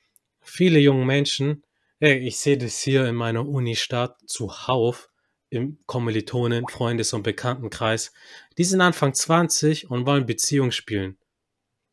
Viele 0.41 0.79
junge 0.79 1.05
Menschen 1.05 1.65
ich 1.99 2.39
sehe 2.39 2.57
das 2.57 2.79
hier 2.79 3.05
in 3.05 3.15
meiner 3.15 3.47
Unistadt 3.47 4.17
zuhauf 4.27 5.09
im 5.49 5.79
Kommilitonen, 5.85 6.67
Freundes- 6.67 7.13
und 7.13 7.23
Bekanntenkreis. 7.23 8.11
Die 8.57 8.63
sind 8.63 8.81
Anfang 8.81 9.13
20 9.13 9.89
und 9.89 10.05
wollen 10.05 10.25
Beziehung 10.25 10.71
spielen. 10.71 11.17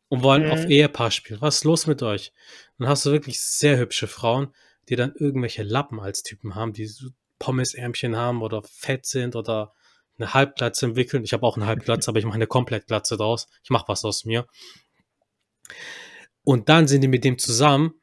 Und 0.09 0.23
wollen 0.23 0.51
auf 0.51 0.65
mhm. 0.65 0.71
Ehepaar 0.71 1.11
spielen. 1.11 1.41
Was 1.41 1.59
ist 1.59 1.65
los 1.65 1.87
mit 1.87 2.03
euch? 2.03 2.33
Dann 2.79 2.89
hast 2.89 3.07
du 3.07 3.13
wirklich 3.13 3.41
sehr 3.41 3.79
hübsche 3.79 4.09
Frauen, 4.09 4.53
die 4.89 4.97
dann 4.97 5.15
irgendwelche 5.17 5.63
Lappen 5.63 6.01
als 6.01 6.23
Typen 6.23 6.55
haben, 6.55 6.75
die 6.75 6.87
so 6.87 7.09
Pommesärmchen 7.43 8.17
haben 8.17 8.43
oder 8.43 8.63
fett 8.63 9.07
sind 9.07 9.37
oder 9.37 9.73
eine 10.19 10.35
Halbglatze 10.35 10.87
entwickeln. 10.87 11.25
Ich 11.25 11.33
habe 11.33 11.47
auch 11.47 11.57
eine 11.57 11.67
Halbglatze, 11.67 12.09
aber 12.11 12.19
ich 12.19 12.25
mache 12.25 12.37
eine 12.37 12.47
Komplettglatze 12.47 13.17
draus. 13.17 13.49
Ich 13.63 13.71
mache 13.71 13.89
was 13.89 14.05
aus 14.05 14.25
mir. 14.25 14.47
Und 16.45 16.69
dann 16.69 16.89
sind 16.89 17.01
die 17.03 17.09
mit 17.09 17.25
dem 17.25 17.39
zusammen 17.39 17.95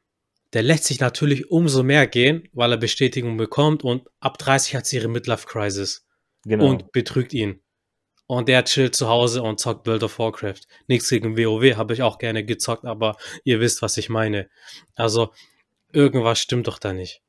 der 0.52 0.62
lässt 0.62 0.84
sich 0.84 1.00
natürlich 1.00 1.50
umso 1.50 1.82
mehr 1.82 2.06
gehen, 2.06 2.48
weil 2.52 2.72
er 2.72 2.78
Bestätigung 2.78 3.36
bekommt 3.36 3.84
und 3.84 4.08
ab 4.18 4.38
30 4.38 4.76
hat 4.76 4.86
sie 4.86 4.96
ihre 4.96 5.08
Midlife 5.08 5.46
Crisis 5.46 6.06
genau. 6.44 6.68
und 6.68 6.92
betrügt 6.92 7.32
ihn. 7.32 7.60
Und 8.26 8.48
der 8.48 8.64
chillt 8.64 8.94
zu 8.94 9.08
Hause 9.08 9.42
und 9.42 9.58
zockt 9.58 9.86
World 9.86 10.04
of 10.04 10.18
Warcraft. 10.18 10.60
Nichts 10.86 11.08
gegen 11.08 11.36
WoW, 11.36 11.76
habe 11.76 11.94
ich 11.94 12.02
auch 12.02 12.18
gerne 12.18 12.44
gezockt, 12.44 12.84
aber 12.84 13.16
ihr 13.42 13.58
wisst, 13.60 13.82
was 13.82 13.96
ich 13.96 14.08
meine. 14.08 14.48
Also, 14.94 15.32
irgendwas 15.92 16.38
stimmt 16.38 16.68
doch 16.68 16.78
da 16.78 16.92
nicht. 16.92 17.22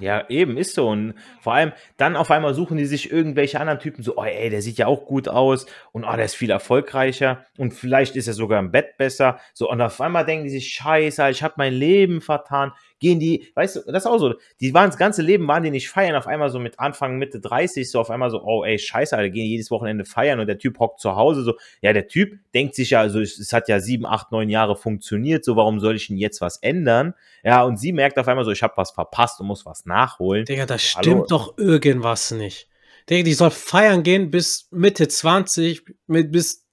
Ja, 0.00 0.28
eben, 0.28 0.56
ist 0.56 0.74
so. 0.74 0.88
Und 0.88 1.14
vor 1.40 1.54
allem, 1.54 1.72
dann 1.96 2.16
auf 2.16 2.30
einmal 2.30 2.54
suchen 2.54 2.76
die 2.76 2.86
sich 2.86 3.10
irgendwelche 3.10 3.60
anderen 3.60 3.78
Typen 3.78 4.02
so, 4.02 4.16
oh 4.16 4.24
ey, 4.24 4.50
der 4.50 4.62
sieht 4.62 4.78
ja 4.78 4.86
auch 4.86 5.06
gut 5.06 5.28
aus 5.28 5.66
und 5.92 6.04
oh, 6.04 6.16
der 6.16 6.24
ist 6.24 6.36
viel 6.36 6.50
erfolgreicher 6.50 7.44
und 7.58 7.72
vielleicht 7.72 8.16
ist 8.16 8.26
er 8.26 8.34
sogar 8.34 8.58
im 8.60 8.70
Bett 8.70 8.96
besser. 8.96 9.38
So, 9.52 9.70
und 9.70 9.80
auf 9.80 10.00
einmal 10.00 10.24
denken 10.24 10.44
die 10.44 10.50
sich, 10.50 10.68
scheiße, 10.68 11.30
ich 11.30 11.42
habe 11.42 11.54
mein 11.56 11.72
Leben 11.72 12.20
vertan 12.20 12.72
gehen 13.00 13.20
die, 13.20 13.50
weißt 13.54 13.76
du, 13.76 13.80
das 13.86 14.04
ist 14.04 14.06
auch 14.06 14.18
so, 14.18 14.34
die 14.60 14.72
waren 14.72 14.88
das 14.88 14.96
ganze 14.96 15.22
Leben, 15.22 15.46
waren 15.48 15.62
die 15.62 15.70
nicht 15.70 15.88
feiern, 15.88 16.16
auf 16.16 16.26
einmal 16.26 16.50
so 16.50 16.58
mit 16.58 16.78
Anfang, 16.78 17.18
Mitte 17.18 17.40
30, 17.40 17.90
so 17.90 18.00
auf 18.00 18.10
einmal 18.10 18.30
so, 18.30 18.42
oh 18.42 18.64
ey, 18.64 18.78
scheiße, 18.78 19.16
Alter, 19.16 19.30
gehen 19.30 19.46
jedes 19.46 19.70
Wochenende 19.70 20.04
feiern 20.04 20.40
und 20.40 20.46
der 20.46 20.58
Typ 20.58 20.78
hockt 20.78 21.00
zu 21.00 21.16
Hause, 21.16 21.42
so, 21.42 21.54
ja, 21.80 21.92
der 21.92 22.08
Typ 22.08 22.38
denkt 22.54 22.74
sich 22.74 22.90
ja, 22.90 23.00
also 23.00 23.20
es, 23.20 23.38
es 23.38 23.52
hat 23.52 23.68
ja 23.68 23.80
sieben, 23.80 24.06
acht, 24.06 24.32
neun 24.32 24.48
Jahre 24.48 24.76
funktioniert, 24.76 25.44
so, 25.44 25.56
warum 25.56 25.80
soll 25.80 25.96
ich 25.96 26.06
denn 26.08 26.16
jetzt 26.16 26.40
was 26.40 26.58
ändern? 26.58 27.14
Ja, 27.42 27.62
und 27.64 27.78
sie 27.78 27.92
merkt 27.92 28.18
auf 28.18 28.28
einmal 28.28 28.44
so, 28.44 28.50
ich 28.50 28.62
habe 28.62 28.74
was 28.76 28.92
verpasst 28.92 29.40
und 29.40 29.46
muss 29.46 29.66
was 29.66 29.84
nachholen. 29.86 30.44
Digga, 30.44 30.66
da 30.66 30.78
stimmt 30.78 31.06
Hallo. 31.06 31.26
doch 31.28 31.58
irgendwas 31.58 32.30
nicht. 32.30 32.68
Digga, 33.10 33.24
die 33.24 33.34
soll 33.34 33.50
feiern 33.50 34.02
gehen 34.02 34.30
bis 34.30 34.68
Mitte 34.70 35.08
20, 35.08 35.84
mit, 36.06 36.32
bis 36.32 36.64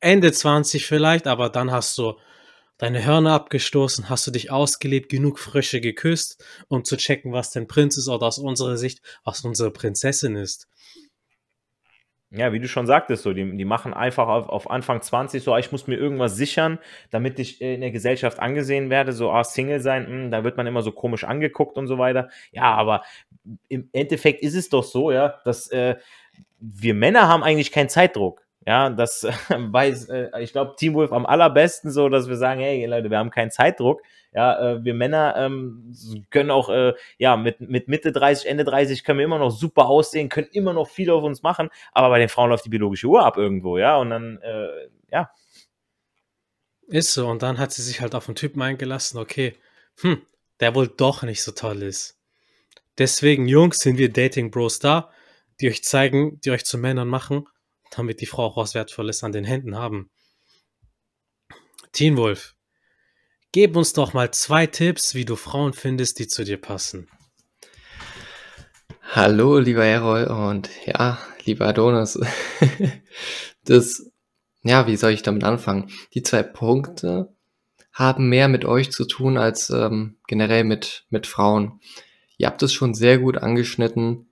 Ende 0.00 0.32
20 0.32 0.86
vielleicht, 0.86 1.26
aber 1.26 1.50
dann 1.50 1.70
hast 1.70 1.98
du 1.98 2.14
deine 2.78 3.04
Hörner 3.04 3.32
abgestoßen, 3.32 4.08
hast 4.10 4.26
du 4.26 4.30
dich 4.30 4.50
ausgelebt, 4.50 5.08
genug 5.08 5.38
Frösche 5.38 5.80
geküsst, 5.80 6.44
um 6.68 6.84
zu 6.84 6.96
checken, 6.96 7.32
was 7.32 7.50
dein 7.50 7.66
Prinz 7.66 7.96
ist 7.96 8.08
oder 8.08 8.26
aus 8.26 8.38
unserer 8.38 8.76
Sicht, 8.76 9.00
was 9.24 9.44
unsere 9.44 9.70
Prinzessin 9.70 10.36
ist. 10.36 10.68
Ja, 12.32 12.52
wie 12.52 12.58
du 12.58 12.66
schon 12.66 12.86
sagtest, 12.86 13.22
so, 13.22 13.32
die, 13.32 13.56
die 13.56 13.64
machen 13.64 13.94
einfach 13.94 14.26
auf, 14.26 14.48
auf 14.48 14.68
Anfang 14.68 15.00
20 15.00 15.42
so, 15.42 15.54
ah, 15.54 15.58
ich 15.58 15.70
muss 15.70 15.86
mir 15.86 15.96
irgendwas 15.96 16.36
sichern, 16.36 16.80
damit 17.10 17.38
ich 17.38 17.60
in 17.60 17.80
der 17.80 17.92
Gesellschaft 17.92 18.40
angesehen 18.40 18.90
werde, 18.90 19.12
so, 19.12 19.30
ah, 19.30 19.44
Single 19.44 19.80
sein, 19.80 20.02
mh, 20.02 20.08
hm, 20.08 20.30
da 20.32 20.44
wird 20.44 20.56
man 20.56 20.66
immer 20.66 20.82
so 20.82 20.90
komisch 20.90 21.22
angeguckt 21.22 21.78
und 21.78 21.86
so 21.86 21.98
weiter. 21.98 22.28
Ja, 22.50 22.74
aber 22.74 23.04
im 23.68 23.88
Endeffekt 23.92 24.42
ist 24.42 24.56
es 24.56 24.68
doch 24.68 24.82
so, 24.82 25.12
ja, 25.12 25.40
dass 25.44 25.70
äh, 25.70 25.96
wir 26.58 26.94
Männer 26.94 27.28
haben 27.28 27.44
eigentlich 27.44 27.70
keinen 27.70 27.88
Zeitdruck. 27.88 28.45
Ja, 28.66 28.90
das 28.90 29.22
weiß, 29.48 30.08
äh, 30.08 30.30
ich 30.40 30.50
glaube, 30.50 30.74
Team 30.76 30.94
Wolf 30.94 31.12
am 31.12 31.24
allerbesten 31.24 31.92
so, 31.92 32.08
dass 32.08 32.28
wir 32.28 32.36
sagen, 32.36 32.60
hey 32.60 32.84
Leute, 32.86 33.10
wir 33.10 33.18
haben 33.18 33.30
keinen 33.30 33.52
Zeitdruck. 33.52 34.02
Ja, 34.32 34.72
äh, 34.74 34.84
wir 34.84 34.92
Männer 34.92 35.34
ähm, 35.36 35.94
können 36.30 36.50
auch, 36.50 36.68
äh, 36.68 36.92
ja, 37.16 37.36
mit, 37.36 37.60
mit 37.60 37.86
Mitte 37.88 38.10
30, 38.10 38.48
Ende 38.48 38.64
30 38.64 39.04
können 39.04 39.18
wir 39.20 39.24
immer 39.24 39.38
noch 39.38 39.50
super 39.50 39.86
aussehen, 39.86 40.28
können 40.28 40.48
immer 40.52 40.72
noch 40.72 40.88
viel 40.88 41.10
auf 41.10 41.22
uns 41.22 41.42
machen, 41.42 41.70
aber 41.92 42.10
bei 42.10 42.18
den 42.18 42.28
Frauen 42.28 42.50
läuft 42.50 42.64
die 42.64 42.68
biologische 42.68 43.06
Uhr 43.06 43.24
ab 43.24 43.38
irgendwo, 43.38 43.78
ja, 43.78 43.96
und 43.96 44.10
dann, 44.10 44.38
äh, 44.42 44.88
ja. 45.10 45.30
Ist 46.88 47.14
so, 47.14 47.28
und 47.28 47.42
dann 47.42 47.58
hat 47.58 47.72
sie 47.72 47.82
sich 47.82 48.00
halt 48.00 48.14
auf 48.14 48.28
einen 48.28 48.36
Typen 48.36 48.60
eingelassen, 48.60 49.18
okay, 49.18 49.54
hm, 50.00 50.20
der 50.60 50.74
wohl 50.74 50.88
doch 50.88 51.22
nicht 51.22 51.42
so 51.42 51.52
toll 51.52 51.82
ist. 51.82 52.18
Deswegen, 52.98 53.48
Jungs, 53.48 53.78
sind 53.78 53.96
wir 53.96 54.12
Dating 54.12 54.50
Bros 54.50 54.80
da, 54.80 55.10
die 55.60 55.68
euch 55.68 55.82
zeigen, 55.84 56.40
die 56.44 56.50
euch 56.50 56.64
zu 56.64 56.78
Männern 56.78 57.08
machen, 57.08 57.46
damit 57.90 58.20
die 58.20 58.26
Frau 58.26 58.44
auch 58.44 58.56
was 58.56 58.74
Wertvolles 58.74 59.22
an 59.22 59.32
den 59.32 59.44
Händen 59.44 59.76
haben. 59.76 60.10
Teen 61.92 62.16
Wolf, 62.16 62.54
gib 63.52 63.76
uns 63.76 63.92
doch 63.92 64.12
mal 64.12 64.30
zwei 64.32 64.66
Tipps, 64.66 65.14
wie 65.14 65.24
du 65.24 65.36
Frauen 65.36 65.72
findest, 65.72 66.18
die 66.18 66.28
zu 66.28 66.44
dir 66.44 66.60
passen. 66.60 67.08
Hallo, 69.12 69.58
lieber 69.58 69.84
Errol 69.84 70.24
und 70.24 70.68
ja, 70.84 71.18
lieber 71.44 71.66
Adonis. 71.66 72.18
das, 73.64 74.10
ja, 74.62 74.86
wie 74.86 74.96
soll 74.96 75.12
ich 75.12 75.22
damit 75.22 75.44
anfangen? 75.44 75.90
Die 76.12 76.22
zwei 76.22 76.42
Punkte 76.42 77.32
haben 77.92 78.28
mehr 78.28 78.48
mit 78.48 78.66
euch 78.66 78.90
zu 78.90 79.06
tun 79.06 79.38
als 79.38 79.70
ähm, 79.70 80.18
generell 80.26 80.64
mit, 80.64 81.06
mit 81.08 81.26
Frauen. 81.26 81.80
Ihr 82.36 82.48
habt 82.48 82.62
es 82.62 82.74
schon 82.74 82.92
sehr 82.92 83.18
gut 83.18 83.38
angeschnitten. 83.38 84.28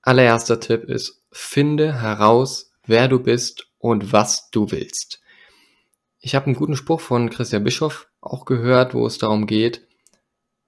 Allererster 0.00 0.60
Tipp 0.60 0.84
ist, 0.84 1.24
finde 1.32 2.00
heraus, 2.00 2.73
wer 2.86 3.08
du 3.08 3.18
bist 3.18 3.68
und 3.78 4.12
was 4.12 4.50
du 4.50 4.70
willst. 4.70 5.20
Ich 6.18 6.34
habe 6.34 6.46
einen 6.46 6.54
guten 6.54 6.76
Spruch 6.76 7.00
von 7.00 7.30
Christian 7.30 7.64
Bischoff 7.64 8.08
auch 8.20 8.44
gehört, 8.44 8.94
wo 8.94 9.06
es 9.06 9.18
darum 9.18 9.46
geht, 9.46 9.86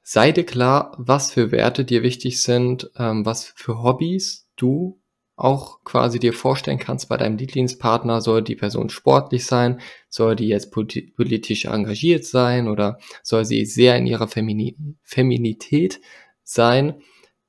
sei 0.03 0.31
dir 0.33 0.45
klar, 0.45 0.95
was 0.99 1.33
für 1.33 1.51
Werte 1.51 1.85
dir 1.85 2.03
wichtig 2.03 2.43
sind, 2.43 2.91
ähm, 2.99 3.25
was 3.25 3.45
für 3.45 3.83
Hobbys 3.83 4.49
du 4.57 5.01
auch 5.37 5.85
quasi 5.85 6.19
dir 6.19 6.33
vorstellen 6.33 6.79
kannst 6.79 7.09
bei 7.09 7.19
deinem 7.19 7.37
Lieblingspartner, 7.37 8.23
soll 8.23 8.43
die 8.43 8.57
Person 8.57 8.89
sportlich 8.89 9.45
sein, 9.45 9.81
soll 10.09 10.35
die 10.35 10.49
jetzt 10.49 10.71
politisch 10.71 11.67
engagiert 11.67 12.25
sein 12.25 12.69
oder 12.69 12.99
soll 13.23 13.45
sie 13.45 13.67
sehr 13.67 13.97
in 13.97 14.07
ihrer 14.07 14.29
Femini 14.29 14.77
Feminität 15.03 16.01
sein, 16.43 17.03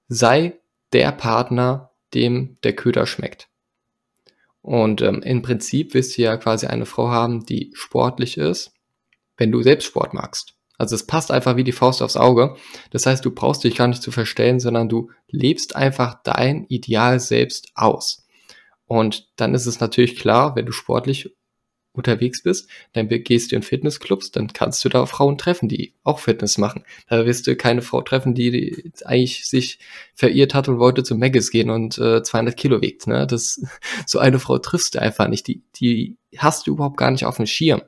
sei 0.10 0.60
der 0.92 1.14
Partner, 1.14 1.92
dem 2.14 2.58
der 2.64 2.74
Köder 2.74 3.06
schmeckt. 3.06 3.50
Und 4.68 5.02
ähm, 5.02 5.22
im 5.22 5.44
Prinzip 5.44 5.94
wirst 5.94 6.18
du 6.18 6.24
ja 6.24 6.36
quasi 6.36 6.68
eine 6.68 6.86
Frau 6.86 7.08
haben, 7.08 7.46
die 7.46 7.72
sportlich 7.74 8.38
ist, 8.38 8.74
wenn 9.38 9.50
du 9.50 9.64
selbst 9.64 9.86
Sport 9.86 10.14
magst. 10.14 10.56
Also 10.78 10.94
es 10.94 11.08
passt 11.08 11.32
einfach 11.32 11.56
wie 11.56 11.64
die 11.64 11.72
Faust 11.72 12.02
aufs 12.02 12.18
Auge. 12.18 12.58
Das 12.92 13.06
heißt, 13.06 13.24
du 13.24 13.32
brauchst 13.32 13.64
dich 13.64 13.78
gar 13.78 13.88
nicht 13.88 14.02
zu 14.02 14.12
verstellen, 14.12 14.60
sondern 14.60 14.90
du 14.90 15.10
lebst 15.30 15.78
einfach 15.78 16.22
dein 16.22 16.66
Ideal 16.66 17.22
selbst 17.22 17.72
aus. 17.76 18.28
Und 18.88 19.30
dann 19.38 19.54
ist 19.54 19.68
es 19.68 19.80
natürlich 19.80 20.18
klar, 20.18 20.58
wenn 20.58 20.66
du 20.66 20.74
sportlich 20.74 21.37
unterwegs 21.98 22.44
bist, 22.44 22.70
dann 22.94 23.10
gehst 23.10 23.52
du 23.52 23.56
in 23.56 23.64
Fitnessclubs, 23.64 24.32
dann 24.32 24.54
kannst 24.54 24.86
du 24.86 24.90
da 24.90 25.06
Frauen 25.06 25.38
treffen, 25.38 25.68
die 25.68 25.94
auch 26.04 26.20
Fitness 26.20 26.58
machen. 26.58 26.84
Da 27.10 27.26
wirst 27.26 27.48
du 27.48 27.56
keine 27.56 27.82
Frau 27.82 28.02
treffen, 28.02 28.36
die 28.36 28.92
eigentlich 29.04 29.48
sich 29.48 29.80
verirrt 30.14 30.54
hat 30.54 30.70
und 30.70 30.80
wollte 30.80 31.04
zu 31.04 31.16
Maggis 31.16 31.52
gehen 31.52 31.70
und 31.70 31.98
äh, 31.98 32.24
200 32.24 32.56
Kilo 32.56 32.82
wiegt. 32.82 33.08
Ne? 33.08 33.28
Das, 33.28 33.62
so 34.06 34.20
eine 34.20 34.40
Frau 34.40 34.58
triffst 34.60 34.96
du 34.96 35.02
einfach 35.02 35.28
nicht. 35.28 35.48
Die, 35.48 35.62
die 35.76 36.18
hast 36.38 36.68
du 36.68 36.72
überhaupt 36.72 36.98
gar 36.98 37.12
nicht 37.12 37.26
auf 37.26 37.38
dem 37.38 37.48
Schirm. 37.48 37.82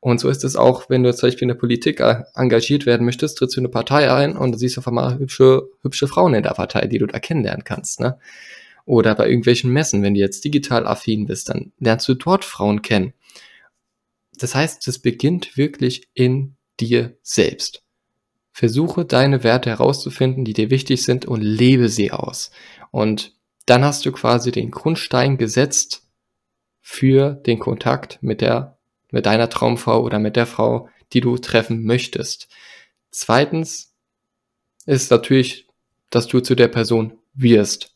Und 0.00 0.20
so 0.20 0.28
ist 0.28 0.44
es 0.44 0.56
auch, 0.56 0.88
wenn 0.88 1.02
du 1.02 1.12
zum 1.14 1.28
Beispiel 1.28 1.46
in 1.46 1.48
der 1.48 1.56
Politik 1.56 2.00
äh, 2.00 2.22
engagiert 2.34 2.86
werden 2.86 3.04
möchtest, 3.04 3.38
trittst 3.38 3.56
du 3.56 3.60
in 3.60 3.66
eine 3.66 3.72
Partei 3.72 4.12
ein 4.12 4.36
und 4.36 4.58
siehst 4.58 4.78
auf 4.78 4.86
einmal 4.86 5.18
hübsche, 5.18 5.68
hübsche 5.82 6.06
Frauen 6.06 6.34
in 6.34 6.42
der 6.42 6.50
Partei, 6.50 6.86
die 6.86 6.98
du 6.98 7.06
da 7.06 7.18
kennenlernen 7.18 7.64
kannst. 7.64 8.00
Ne? 8.00 8.18
Oder 8.86 9.14
bei 9.14 9.28
irgendwelchen 9.28 9.70
Messen, 9.70 10.02
wenn 10.02 10.14
du 10.14 10.20
jetzt 10.20 10.44
digital 10.44 10.86
affin 10.86 11.26
bist, 11.26 11.50
dann 11.50 11.72
lernst 11.78 12.08
du 12.08 12.14
dort 12.14 12.44
Frauen 12.44 12.80
kennen. 12.80 13.12
Das 14.38 14.54
heißt, 14.54 14.86
es 14.88 14.98
beginnt 15.00 15.56
wirklich 15.56 16.08
in 16.14 16.56
dir 16.80 17.18
selbst. 17.22 17.82
Versuche 18.52 19.04
deine 19.04 19.42
Werte 19.44 19.68
herauszufinden, 19.68 20.44
die 20.44 20.54
dir 20.54 20.70
wichtig 20.70 21.02
sind 21.02 21.26
und 21.26 21.42
lebe 21.42 21.88
sie 21.88 22.12
aus. 22.12 22.50
Und 22.90 23.34
dann 23.66 23.84
hast 23.84 24.06
du 24.06 24.12
quasi 24.12 24.52
den 24.52 24.70
Grundstein 24.70 25.36
gesetzt 25.36 26.06
für 26.80 27.32
den 27.34 27.58
Kontakt 27.58 28.22
mit 28.22 28.40
der 28.40 28.76
mit 29.10 29.26
deiner 29.26 29.48
Traumfrau 29.48 30.02
oder 30.02 30.18
mit 30.18 30.36
der 30.36 30.46
Frau, 30.46 30.88
die 31.12 31.20
du 31.20 31.38
treffen 31.38 31.84
möchtest. 31.84 32.48
Zweitens 33.10 33.94
ist 34.84 35.10
natürlich, 35.10 35.66
dass 36.10 36.26
du 36.26 36.40
zu 36.40 36.54
der 36.54 36.68
Person 36.68 37.18
wirst 37.34 37.95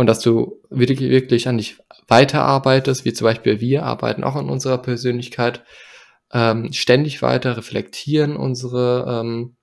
und 0.00 0.06
dass 0.06 0.20
du 0.20 0.60
wirklich, 0.70 1.00
wirklich 1.00 1.46
an 1.48 1.58
dich 1.58 1.78
weiterarbeitest, 2.08 3.04
wie 3.04 3.12
zum 3.12 3.26
Beispiel 3.26 3.60
wir 3.60 3.84
arbeiten 3.84 4.24
auch 4.24 4.34
an 4.34 4.48
unserer 4.48 4.78
Persönlichkeit, 4.78 5.62
ähm, 6.32 6.72
ständig 6.72 7.22
weiter 7.22 7.56
reflektieren 7.56 8.36
unsere, 8.36 9.20
ähm, 9.20 9.56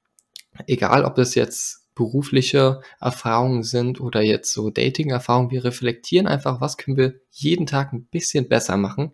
egal 0.68 1.06
ob 1.06 1.16
das 1.16 1.36
jetzt 1.36 1.88
berufliche 1.96 2.82
Erfahrungen 3.00 3.64
sind 3.64 4.00
oder 4.00 4.22
jetzt 4.22 4.54
so 4.54 4.70
Dating-Erfahrungen, 4.70 5.52
wir 5.52 5.64
reflektieren 5.64 6.28
einfach, 6.28 6.62
was 6.62 6.78
können 6.78 6.98
wir 6.98 7.16
jeden 7.32 7.66
Tag 7.66 7.92
ein 7.92 8.06
bisschen 8.06 8.48
besser 8.48 8.78
machen, 8.78 9.14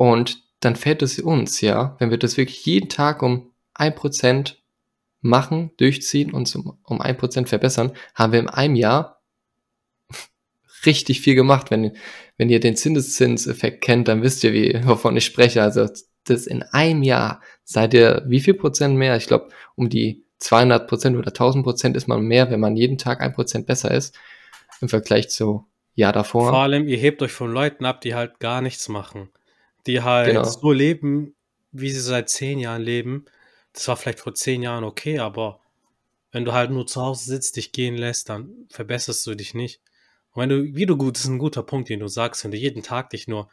und 0.00 0.42
dann 0.60 0.76
fällt 0.76 1.02
es 1.02 1.18
uns, 1.18 1.60
ja, 1.60 1.94
wenn 1.98 2.08
wir 2.08 2.16
das 2.16 2.38
wirklich 2.38 2.64
jeden 2.64 2.88
Tag 2.88 3.22
um 3.22 3.52
ein 3.74 3.94
Prozent 3.94 4.62
machen, 5.20 5.72
durchziehen 5.76 6.32
und 6.32 6.56
um 6.56 7.02
ein 7.02 7.18
Prozent 7.18 7.50
verbessern, 7.50 7.92
haben 8.14 8.32
wir 8.32 8.40
in 8.40 8.48
einem 8.48 8.76
Jahr 8.76 9.19
richtig 10.86 11.20
viel 11.20 11.34
gemacht. 11.34 11.70
Wenn, 11.70 11.96
wenn 12.36 12.50
ihr 12.50 12.60
den 12.60 12.76
Zinseszinseffekt 12.76 13.82
kennt, 13.82 14.08
dann 14.08 14.22
wisst 14.22 14.44
ihr, 14.44 14.52
wie, 14.52 14.80
wovon 14.84 15.16
ich 15.16 15.24
spreche. 15.24 15.62
Also 15.62 15.86
das 16.24 16.46
in 16.46 16.62
einem 16.62 17.02
Jahr 17.02 17.40
seid 17.64 17.94
ihr 17.94 18.24
wie 18.26 18.40
viel 18.40 18.54
Prozent 18.54 18.96
mehr? 18.96 19.16
Ich 19.16 19.26
glaube, 19.26 19.48
um 19.74 19.88
die 19.88 20.24
200 20.38 20.88
Prozent 20.88 21.16
oder 21.16 21.28
1000 21.28 21.64
Prozent 21.64 21.96
ist 21.96 22.08
man 22.08 22.22
mehr, 22.22 22.50
wenn 22.50 22.60
man 22.60 22.76
jeden 22.76 22.98
Tag 22.98 23.20
ein 23.20 23.32
Prozent 23.32 23.66
besser 23.66 23.90
ist 23.90 24.18
im 24.80 24.88
Vergleich 24.88 25.28
zu 25.28 25.66
Jahr 25.94 26.12
davor. 26.12 26.48
Vor 26.48 26.58
allem, 26.58 26.88
ihr 26.88 26.96
hebt 26.96 27.20
euch 27.22 27.32
von 27.32 27.52
Leuten 27.52 27.84
ab, 27.84 28.00
die 28.00 28.14
halt 28.14 28.40
gar 28.40 28.62
nichts 28.62 28.88
machen 28.88 29.30
die 29.86 30.02
halt 30.02 30.28
genau. 30.28 30.44
so 30.44 30.72
leben, 30.72 31.34
wie 31.72 31.90
sie 31.90 32.00
seit 32.00 32.28
zehn 32.28 32.58
Jahren 32.58 32.82
leben. 32.82 33.24
Das 33.72 33.86
war 33.88 33.96
vielleicht 33.96 34.20
vor 34.20 34.34
zehn 34.34 34.62
Jahren 34.62 34.84
okay, 34.84 35.18
aber 35.18 35.60
wenn 36.32 36.44
du 36.44 36.52
halt 36.52 36.70
nur 36.70 36.86
zu 36.86 37.00
Hause 37.00 37.24
sitzt, 37.24 37.56
dich 37.56 37.72
gehen 37.72 37.96
lässt, 37.96 38.28
dann 38.28 38.66
verbesserst 38.68 39.26
du 39.26 39.34
dich 39.34 39.54
nicht. 39.54 39.80
Wenn 40.34 40.48
du, 40.48 40.74
wie 40.74 40.86
du 40.86 40.96
gut, 40.96 41.16
das 41.16 41.24
ist 41.24 41.30
ein 41.30 41.38
guter 41.38 41.62
Punkt, 41.62 41.88
den 41.88 42.00
du 42.00 42.08
sagst, 42.08 42.44
wenn 42.44 42.50
du 42.50 42.56
jeden 42.56 42.82
Tag 42.82 43.10
dich 43.10 43.26
nur 43.26 43.50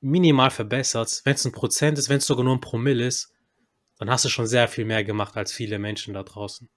minimal 0.00 0.50
verbesserst, 0.50 1.24
wenn 1.24 1.34
es 1.34 1.44
ein 1.44 1.52
Prozent 1.52 1.98
ist, 1.98 2.08
wenn 2.08 2.18
es 2.18 2.26
sogar 2.26 2.44
nur 2.44 2.54
ein 2.54 2.60
Promille 2.60 3.06
ist, 3.06 3.32
dann 3.98 4.10
hast 4.10 4.24
du 4.24 4.28
schon 4.28 4.46
sehr 4.46 4.68
viel 4.68 4.84
mehr 4.84 5.04
gemacht 5.04 5.36
als 5.36 5.52
viele 5.52 5.78
Menschen 5.78 6.14
da 6.14 6.22
draußen. 6.22 6.68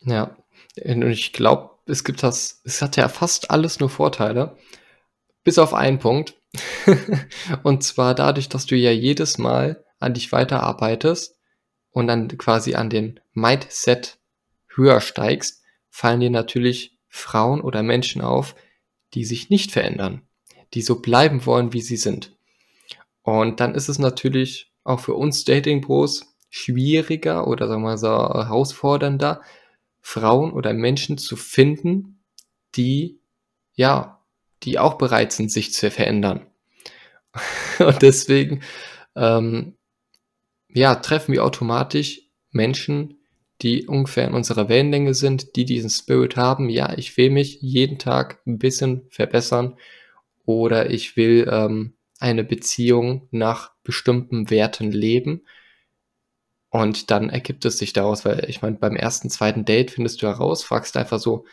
Ja, 0.00 0.36
und 0.82 1.02
ich 1.02 1.32
glaube, 1.32 1.70
es 1.86 2.04
gibt 2.04 2.22
das, 2.22 2.60
es 2.64 2.80
hat 2.82 2.96
ja 2.96 3.08
fast 3.08 3.50
alles 3.50 3.80
nur 3.80 3.90
Vorteile, 3.90 4.56
bis 5.44 5.58
auf 5.58 5.74
einen 5.74 5.98
Punkt. 5.98 6.34
und 7.62 7.82
zwar 7.82 8.14
dadurch, 8.14 8.48
dass 8.48 8.66
du 8.66 8.76
ja 8.76 8.90
jedes 8.90 9.38
Mal 9.38 9.84
an 9.98 10.14
dich 10.14 10.32
weiterarbeitest 10.32 11.36
und 11.90 12.06
dann 12.06 12.28
quasi 12.38 12.74
an 12.74 12.90
den 12.90 13.20
Mindset 13.32 14.18
höher 14.74 15.00
steigst, 15.00 15.62
fallen 15.90 16.20
dir 16.20 16.30
natürlich 16.30 16.97
Frauen 17.08 17.60
oder 17.60 17.82
Menschen 17.82 18.22
auf, 18.22 18.54
die 19.14 19.24
sich 19.24 19.50
nicht 19.50 19.72
verändern, 19.72 20.22
die 20.74 20.82
so 20.82 21.00
bleiben 21.00 21.46
wollen, 21.46 21.72
wie 21.72 21.80
sie 21.80 21.96
sind. 21.96 22.36
Und 23.22 23.60
dann 23.60 23.74
ist 23.74 23.88
es 23.88 23.98
natürlich 23.98 24.72
auch 24.84 25.00
für 25.00 25.14
uns 25.14 25.44
Dating-Pros 25.44 26.34
schwieriger 26.50 27.46
oder 27.46 27.68
sagen 27.68 27.82
wir 27.82 27.90
mal 27.90 27.98
so 27.98 28.08
herausfordernder, 28.08 29.42
Frauen 30.00 30.52
oder 30.52 30.72
Menschen 30.72 31.18
zu 31.18 31.36
finden, 31.36 32.22
die 32.74 33.20
ja 33.74 34.18
die 34.62 34.78
auch 34.78 34.94
bereit 34.94 35.32
sind, 35.32 35.50
sich 35.50 35.72
zu 35.72 35.90
verändern. 35.90 36.46
Und 37.78 38.02
deswegen, 38.02 38.62
ähm, 39.14 39.76
ja, 40.68 40.96
treffen 40.96 41.32
wir 41.32 41.44
automatisch 41.44 42.22
Menschen, 42.50 43.17
die 43.62 43.86
ungefähr 43.86 44.28
in 44.28 44.34
unserer 44.34 44.68
Wellenlänge 44.68 45.14
sind, 45.14 45.56
die 45.56 45.64
diesen 45.64 45.90
Spirit 45.90 46.36
haben. 46.36 46.68
Ja, 46.68 46.96
ich 46.96 47.16
will 47.16 47.30
mich 47.30 47.60
jeden 47.60 47.98
Tag 47.98 48.40
ein 48.46 48.58
bisschen 48.58 49.06
verbessern 49.10 49.76
oder 50.44 50.90
ich 50.90 51.16
will 51.16 51.48
ähm, 51.50 51.94
eine 52.20 52.44
Beziehung 52.44 53.28
nach 53.30 53.72
bestimmten 53.82 54.50
Werten 54.50 54.92
leben. 54.92 55.42
Und 56.70 57.10
dann 57.10 57.30
ergibt 57.30 57.64
es 57.64 57.78
sich 57.78 57.92
daraus, 57.92 58.24
weil 58.24 58.44
ich 58.48 58.62
meine, 58.62 58.76
beim 58.76 58.94
ersten, 58.94 59.30
zweiten 59.30 59.64
Date 59.64 59.90
findest 59.90 60.22
du 60.22 60.26
heraus, 60.26 60.62
fragst 60.62 60.96
einfach 60.96 61.18
so, 61.18 61.46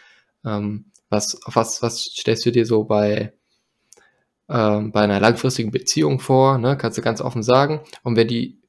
ähm, 0.45 0.91
was, 1.09 1.39
was, 1.45 1.81
was 1.81 2.03
stellst 2.03 2.45
du 2.45 2.51
dir 2.51 2.65
so 2.65 2.83
bei, 2.83 3.33
ähm, 4.49 4.91
bei 4.91 5.01
einer 5.01 5.19
langfristigen 5.19 5.71
Beziehung 5.71 6.19
vor? 6.19 6.57
Ne? 6.57 6.77
Kannst 6.77 6.97
du 6.97 7.01
ganz 7.01 7.21
offen 7.21 7.43
sagen. 7.43 7.81
Und 8.03 8.15
wenn 8.15 8.27
die 8.27 8.61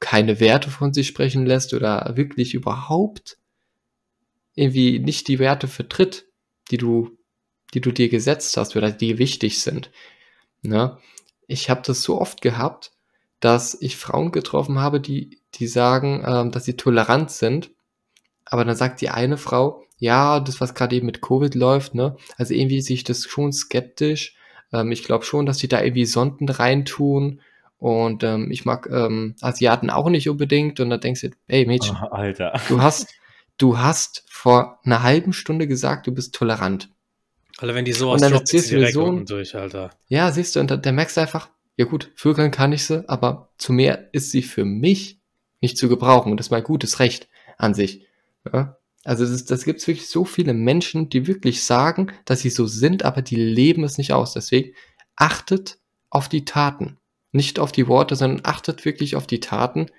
keine 0.00 0.40
Werte 0.40 0.70
von 0.70 0.92
sich 0.92 1.06
sprechen 1.06 1.46
lässt 1.46 1.74
oder 1.74 2.16
wirklich 2.16 2.54
überhaupt 2.54 3.38
irgendwie 4.54 4.98
nicht 4.98 5.28
die 5.28 5.38
Werte 5.38 5.68
vertritt, 5.68 6.26
die 6.70 6.78
du, 6.78 7.16
die 7.74 7.80
du 7.80 7.92
dir 7.92 8.08
gesetzt 8.08 8.56
hast 8.56 8.74
oder 8.76 8.90
die 8.90 9.18
wichtig 9.18 9.60
sind. 9.60 9.90
Ne? 10.62 10.98
Ich 11.46 11.70
habe 11.70 11.82
das 11.84 12.02
so 12.02 12.20
oft 12.20 12.40
gehabt, 12.40 12.92
dass 13.40 13.80
ich 13.80 13.96
Frauen 13.96 14.32
getroffen 14.32 14.78
habe, 14.78 15.00
die, 15.00 15.40
die 15.54 15.66
sagen, 15.66 16.24
ähm, 16.26 16.50
dass 16.50 16.64
sie 16.64 16.76
tolerant 16.76 17.30
sind. 17.30 17.70
Aber 18.44 18.64
dann 18.64 18.76
sagt 18.76 19.00
die 19.00 19.10
eine 19.10 19.36
Frau, 19.36 19.84
ja, 19.98 20.40
das, 20.40 20.60
was 20.60 20.74
gerade 20.74 20.96
eben 20.96 21.06
mit 21.06 21.22
Covid 21.22 21.54
läuft, 21.54 21.94
ne? 21.94 22.16
Also 22.36 22.54
irgendwie 22.54 22.80
sehe 22.80 22.94
ich 22.94 23.04
das 23.04 23.24
schon 23.24 23.52
skeptisch. 23.52 24.36
Ähm, 24.72 24.92
ich 24.92 25.04
glaube 25.04 25.24
schon, 25.24 25.46
dass 25.46 25.58
die 25.58 25.68
da 25.68 25.82
irgendwie 25.82 26.06
Sonden 26.06 26.48
reintun. 26.48 27.40
Und 27.78 28.22
ähm, 28.24 28.50
ich 28.50 28.64
mag 28.64 28.88
ähm, 28.90 29.34
Asiaten 29.40 29.90
auch 29.90 30.08
nicht 30.08 30.28
unbedingt. 30.28 30.80
Und 30.80 30.90
dann 30.90 31.00
denkst 31.00 31.20
du, 31.22 31.30
hey 31.48 31.66
Mädchen, 31.66 31.96
Oh, 32.02 32.06
Alter. 32.06 32.58
du 32.68 32.80
hast, 32.80 33.08
du 33.58 33.78
hast 33.78 34.24
vor 34.28 34.80
einer 34.84 35.02
halben 35.02 35.32
Stunde 35.32 35.66
gesagt, 35.66 36.06
du 36.06 36.12
bist 36.12 36.34
tolerant. 36.34 36.90
Alle, 37.58 37.74
wenn 37.74 37.84
die 37.84 37.92
du 37.92 37.98
die 38.68 38.74
mir 38.74 38.80
direkt 38.80 38.94
so 38.94 39.04
unten 39.04 39.26
durch, 39.26 39.54
Alter. 39.54 39.90
Ja, 40.08 40.30
siehst 40.30 40.56
du, 40.56 40.60
und 40.60 40.70
da, 40.70 40.76
da 40.76 40.92
merkst 40.92 41.16
du 41.16 41.22
einfach, 41.22 41.48
ja 41.76 41.84
gut, 41.86 42.10
vögeln 42.14 42.50
kann 42.50 42.72
ich 42.72 42.84
sie, 42.84 43.06
aber 43.08 43.50
zu 43.58 43.72
mehr 43.72 44.08
ist 44.12 44.30
sie 44.30 44.42
für 44.42 44.64
mich 44.64 45.20
nicht 45.60 45.78
zu 45.78 45.88
gebrauchen. 45.88 46.30
Und 46.30 46.38
das 46.38 46.46
ist 46.46 46.50
mein 46.50 46.64
gutes 46.64 47.00
Recht 47.00 47.28
an 47.58 47.74
sich. 47.74 48.06
Ja? 48.52 48.76
Also 49.04 49.24
das, 49.24 49.44
das 49.44 49.64
gibt 49.64 49.80
es 49.80 49.86
wirklich 49.86 50.08
so 50.08 50.24
viele 50.24 50.52
Menschen, 50.52 51.08
die 51.08 51.26
wirklich 51.26 51.64
sagen, 51.64 52.12
dass 52.24 52.40
sie 52.40 52.50
so 52.50 52.66
sind, 52.66 53.04
aber 53.04 53.22
die 53.22 53.36
leben 53.36 53.84
es 53.84 53.98
nicht 53.98 54.12
aus. 54.12 54.32
Deswegen 54.32 54.72
achtet 55.14 55.78
auf 56.10 56.28
die 56.28 56.44
Taten. 56.44 56.98
Nicht 57.36 57.58
auf 57.58 57.70
die 57.70 57.86
Worte, 57.86 58.16
sondern 58.16 58.40
achtet 58.44 58.84
wirklich 58.84 59.14
auf 59.14 59.26
die 59.26 59.40
Taten, 59.40 59.90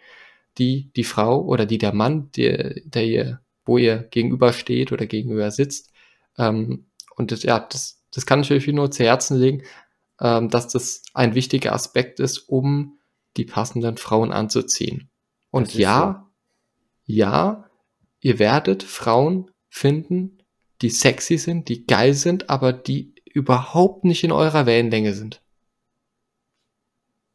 die 0.57 0.91
die 0.95 1.03
Frau 1.03 1.43
oder 1.43 1.67
die 1.67 1.77
der 1.77 1.93
Mann, 1.93 2.31
der, 2.35 2.73
der 2.83 3.05
ihr, 3.05 3.41
wo 3.63 3.77
ihr 3.77 3.99
gegenüber 3.99 4.53
steht 4.53 4.91
oder 4.91 5.05
gegenüber 5.05 5.51
sitzt. 5.51 5.91
Ähm, 6.37 6.87
und 7.15 7.31
das, 7.31 7.43
ja, 7.43 7.59
das, 7.59 8.01
das 8.11 8.25
kann 8.25 8.41
ich 8.41 8.51
euch 8.51 8.67
nur 8.67 8.89
zu 8.89 9.03
Herzen 9.03 9.37
legen, 9.37 9.63
ähm, 10.19 10.49
dass 10.49 10.67
das 10.67 11.03
ein 11.13 11.35
wichtiger 11.35 11.73
Aspekt 11.73 12.19
ist, 12.19 12.39
um 12.49 12.97
die 13.37 13.45
passenden 13.45 13.97
Frauen 13.97 14.31
anzuziehen. 14.31 15.11
Und 15.51 15.75
ja, 15.75 16.27
ja, 17.05 17.69
ihr 18.19 18.39
werdet 18.39 18.81
Frauen 18.81 19.51
finden, 19.69 20.39
die 20.81 20.89
sexy 20.89 21.37
sind, 21.37 21.69
die 21.69 21.85
geil 21.85 22.15
sind, 22.15 22.49
aber 22.49 22.73
die 22.73 23.13
überhaupt 23.31 24.05
nicht 24.05 24.23
in 24.23 24.31
eurer 24.31 24.65
Wellenlänge 24.65 25.13
sind. 25.13 25.41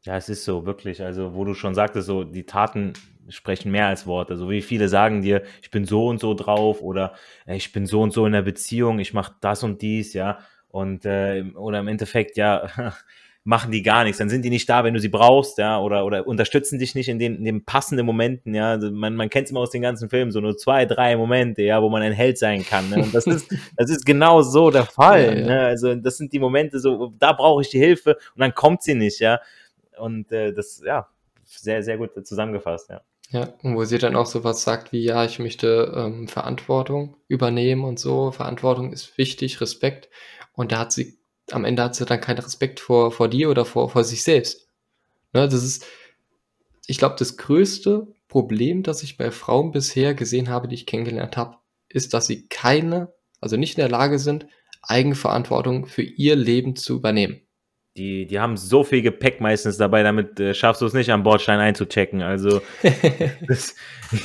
Ja, 0.05 0.17
es 0.17 0.29
ist 0.29 0.43
so, 0.43 0.65
wirklich. 0.65 1.01
Also, 1.01 1.33
wo 1.33 1.45
du 1.45 1.53
schon 1.53 1.75
sagtest, 1.75 2.07
so, 2.07 2.23
die 2.23 2.45
Taten 2.45 2.93
sprechen 3.29 3.71
mehr 3.71 3.87
als 3.87 4.05
Worte. 4.05 4.35
So 4.35 4.49
wie 4.49 4.61
viele 4.61 4.89
sagen 4.89 5.21
dir, 5.21 5.43
ich 5.61 5.71
bin 5.71 5.85
so 5.85 6.07
und 6.07 6.19
so 6.19 6.33
drauf 6.33 6.81
oder 6.81 7.13
ich 7.47 7.71
bin 7.71 7.85
so 7.85 8.01
und 8.01 8.11
so 8.11 8.25
in 8.25 8.33
der 8.33 8.41
Beziehung, 8.41 8.99
ich 8.99 9.13
mache 9.13 9.33
das 9.41 9.63
und 9.63 9.81
dies, 9.81 10.13
ja. 10.13 10.39
Und, 10.67 11.05
äh, 11.05 11.43
oder 11.55 11.79
im 11.79 11.87
Endeffekt, 11.87 12.35
ja, 12.35 12.67
machen 13.45 13.71
die 13.71 13.81
gar 13.81 14.03
nichts. 14.03 14.17
Dann 14.17 14.29
sind 14.29 14.43
die 14.43 14.49
nicht 14.49 14.69
da, 14.69 14.83
wenn 14.83 14.93
du 14.93 14.99
sie 14.99 15.09
brauchst, 15.09 15.57
ja, 15.57 15.79
oder, 15.79 16.05
oder 16.05 16.25
unterstützen 16.27 16.79
dich 16.79 16.95
nicht 16.95 17.09
in 17.09 17.19
den, 17.19 17.35
in 17.37 17.43
den 17.43 17.65
passenden 17.65 18.05
Momenten, 18.05 18.53
ja. 18.53 18.71
Also 18.71 18.91
Man, 18.91 19.15
man 19.15 19.29
kennt 19.29 19.45
es 19.45 19.51
immer 19.51 19.61
aus 19.61 19.71
den 19.71 19.81
ganzen 19.81 20.09
Filmen, 20.09 20.31
so 20.31 20.41
nur 20.41 20.57
zwei, 20.57 20.85
drei 20.85 21.15
Momente, 21.15 21.61
ja, 21.61 21.81
wo 21.81 21.89
man 21.89 22.01
ein 22.01 22.13
Held 22.13 22.37
sein 22.37 22.65
kann. 22.65 22.89
Ne? 22.89 23.03
Und 23.03 23.13
das 23.13 23.25
ist, 23.27 23.49
das 23.77 23.89
ist 23.89 24.05
genau 24.05 24.41
so 24.41 24.69
der 24.69 24.85
Fall. 24.85 25.25
Ja, 25.25 25.33
ja. 25.33 25.45
Ne? 25.45 25.59
Also, 25.61 25.95
das 25.95 26.17
sind 26.17 26.33
die 26.33 26.39
Momente, 26.39 26.79
so, 26.79 27.13
da 27.19 27.33
brauche 27.33 27.61
ich 27.61 27.69
die 27.69 27.79
Hilfe 27.79 28.17
und 28.35 28.41
dann 28.41 28.53
kommt 28.53 28.83
sie 28.83 28.95
nicht, 28.95 29.19
ja. 29.19 29.39
Und 29.97 30.31
äh, 30.31 30.53
das, 30.53 30.81
ja, 30.85 31.07
sehr, 31.43 31.83
sehr 31.83 31.97
gut 31.97 32.11
zusammengefasst, 32.25 32.89
ja. 32.89 33.01
Ja, 33.29 33.51
und 33.63 33.75
wo 33.75 33.83
sie 33.83 33.97
dann 33.97 34.15
auch 34.15 34.27
sowas 34.27 34.63
sagt 34.63 34.91
wie, 34.91 35.03
ja, 35.03 35.25
ich 35.25 35.39
möchte 35.39 35.91
ähm, 35.95 36.27
Verantwortung 36.27 37.17
übernehmen 37.27 37.83
und 37.83 37.99
so. 37.99 38.31
Verantwortung 38.31 38.93
ist 38.93 39.17
wichtig, 39.17 39.59
Respekt. 39.59 40.09
Und 40.53 40.71
da 40.71 40.79
hat 40.79 40.91
sie, 40.91 41.17
am 41.51 41.65
Ende 41.65 41.83
hat 41.83 41.95
sie 41.95 42.05
dann 42.05 42.21
keinen 42.21 42.39
Respekt 42.39 42.79
vor, 42.79 43.11
vor 43.11 43.27
dir 43.27 43.49
oder 43.49 43.65
vor, 43.65 43.89
vor 43.89 44.03
sich 44.03 44.23
selbst. 44.23 44.67
Ne, 45.33 45.47
das 45.47 45.63
ist, 45.63 45.85
ich 46.85 46.99
glaube, 46.99 47.15
das 47.17 47.37
größte 47.37 48.07
Problem, 48.27 48.83
das 48.83 49.01
ich 49.01 49.17
bei 49.17 49.31
Frauen 49.31 49.71
bisher 49.71 50.13
gesehen 50.13 50.49
habe, 50.49 50.67
die 50.67 50.75
ich 50.75 50.85
kennengelernt 50.85 51.35
habe, 51.35 51.57
ist, 51.89 52.13
dass 52.13 52.27
sie 52.27 52.47
keine, 52.47 53.13
also 53.41 53.57
nicht 53.57 53.77
in 53.77 53.81
der 53.81 53.89
Lage 53.89 54.19
sind, 54.19 54.45
Eigenverantwortung 54.83 55.87
für 55.87 56.03
ihr 56.03 56.35
Leben 56.35 56.75
zu 56.75 56.95
übernehmen. 56.97 57.41
Die, 57.95 58.25
die 58.25 58.39
haben 58.39 58.57
so 58.57 58.83
viel 58.83 59.03
Gepäck 59.03 59.39
meistens 59.39 59.77
dabei, 59.77 60.01
damit 60.01 60.39
äh, 60.39 60.55
schaffst 60.55 60.81
du 60.81 60.87
es 60.87 60.93
nicht 60.93 61.11
am 61.11 61.21
Bordstein 61.21 61.59
einzuchecken. 61.59 62.23
Also, 62.23 62.59
das, 63.47 63.75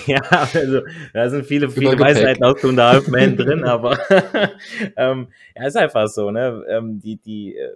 ja, 0.07 0.21
also 0.55 0.81
da 1.13 1.29
sind 1.29 1.45
viele, 1.45 1.69
viele 1.69 1.97
Gepäck. 1.97 2.01
Weisheiten 2.01 2.45
aus 2.45 2.61
dem 2.63 2.81
Halfman 2.81 3.37
drin, 3.37 3.65
aber 3.65 3.99
ähm, 4.97 5.29
ja, 5.55 5.67
ist 5.67 5.77
einfach 5.77 6.09
so, 6.09 6.31
ne? 6.31 6.65
Ähm, 6.67 6.99
die, 6.99 7.17
die 7.17 7.57
äh, 7.57 7.75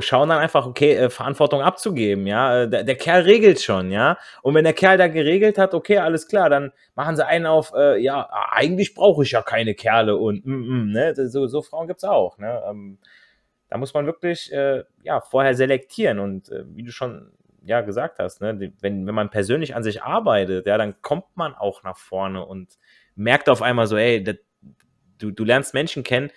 schauen 0.00 0.28
dann 0.28 0.38
einfach, 0.38 0.66
okay, 0.66 0.94
äh, 0.94 1.08
Verantwortung 1.08 1.62
abzugeben, 1.62 2.26
ja. 2.26 2.64
Äh, 2.64 2.68
Der, 2.68 2.84
der 2.84 2.96
Kerl 2.96 3.22
regelt 3.22 3.60
schon, 3.62 3.90
ja. 3.90 4.18
Und 4.42 4.54
wenn 4.54 4.64
der 4.64 4.74
Kerl 4.74 4.98
da 4.98 5.08
geregelt 5.08 5.56
hat, 5.56 5.72
okay, 5.72 5.96
alles 5.96 6.28
klar, 6.28 6.50
dann 6.50 6.72
machen 6.94 7.16
sie 7.16 7.26
einen 7.26 7.46
auf, 7.46 7.72
äh, 7.74 7.98
ja, 8.02 8.28
eigentlich 8.50 8.94
brauche 8.94 9.22
ich 9.22 9.30
ja 9.30 9.40
keine 9.40 9.74
Kerle 9.74 10.16
und 10.16 10.44
mm, 10.44 10.52
mm, 10.52 10.92
ne? 10.92 11.14
So, 11.28 11.46
so 11.46 11.62
Frauen 11.62 11.86
gibt's 11.86 12.04
auch, 12.04 12.36
ne? 12.36 12.62
Ähm, 12.68 12.98
da 13.68 13.78
muss 13.78 13.94
man 13.94 14.06
wirklich 14.06 14.52
äh, 14.52 14.84
ja, 15.02 15.20
vorher 15.20 15.54
selektieren 15.54 16.18
und 16.18 16.50
äh, 16.50 16.64
wie 16.68 16.82
du 16.82 16.92
schon 16.92 17.32
ja, 17.66 17.80
gesagt 17.80 18.18
hast, 18.20 18.40
ne, 18.40 18.72
wenn, 18.80 19.06
wenn 19.06 19.14
man 19.14 19.30
persönlich 19.30 19.74
an 19.74 19.82
sich 19.82 20.02
arbeitet, 20.02 20.66
ja, 20.66 20.78
dann 20.78 21.02
kommt 21.02 21.36
man 21.36 21.54
auch 21.54 21.82
nach 21.82 21.98
vorne 21.98 22.44
und 22.44 22.78
merkt 23.16 23.48
auf 23.48 23.60
einmal 23.60 23.86
so, 23.88 23.96
ey, 23.96 24.22
das, 24.22 24.36
du, 25.18 25.32
du 25.32 25.44
lernst 25.44 25.74
Menschen 25.74 26.04
kennen, 26.04 26.30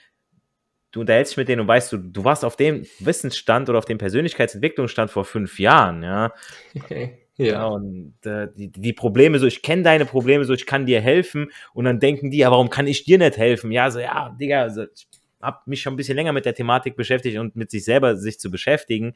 du 0.91 1.01
unterhältst 1.01 1.33
dich 1.33 1.37
mit 1.37 1.47
denen 1.47 1.61
und 1.61 1.67
weißt, 1.67 1.91
du, 1.91 1.97
du 1.97 2.23
warst 2.23 2.43
auf 2.43 2.55
dem 2.55 2.85
Wissensstand 2.99 3.69
oder 3.69 3.77
auf 3.77 3.85
dem 3.85 3.99
Persönlichkeitsentwicklungsstand 3.99 5.11
vor 5.11 5.23
fünf 5.25 5.59
Jahren, 5.59 6.03
ja. 6.03 6.33
Ja, 7.39 7.45
ja. 7.45 7.67
und 7.67 8.15
äh, 8.25 8.49
die, 8.53 8.69
die 8.69 8.91
Probleme, 8.91 9.39
so 9.39 9.47
ich 9.47 9.61
kenne 9.61 9.83
deine 9.83 10.05
Probleme, 10.05 10.43
so 10.43 10.51
ich 10.51 10.65
kann 10.65 10.85
dir 10.85 10.99
helfen. 10.99 11.49
Und 11.73 11.85
dann 11.85 12.01
denken 12.01 12.31
die, 12.31 12.39
ja, 12.39 12.51
warum 12.51 12.69
kann 12.69 12.85
ich 12.85 13.05
dir 13.05 13.17
nicht 13.17 13.37
helfen? 13.37 13.71
Ja, 13.71 13.89
so, 13.91 13.99
ja, 13.99 14.35
Digga, 14.37 14.69
so, 14.69 14.83
ich 14.83 15.07
habe 15.41 15.62
mich 15.65 15.82
schon 15.82 15.93
ein 15.93 15.97
bisschen 15.97 16.15
länger 16.15 16.34
mit 16.34 16.45
der 16.45 16.56
Thematik 16.56 16.95
beschäftigt 16.95 17.38
und 17.38 17.56
mit 17.56 17.71
sich 17.71 17.86
selber 17.86 18.15
sich 18.15 18.39
zu 18.39 18.52
beschäftigen. 18.52 19.13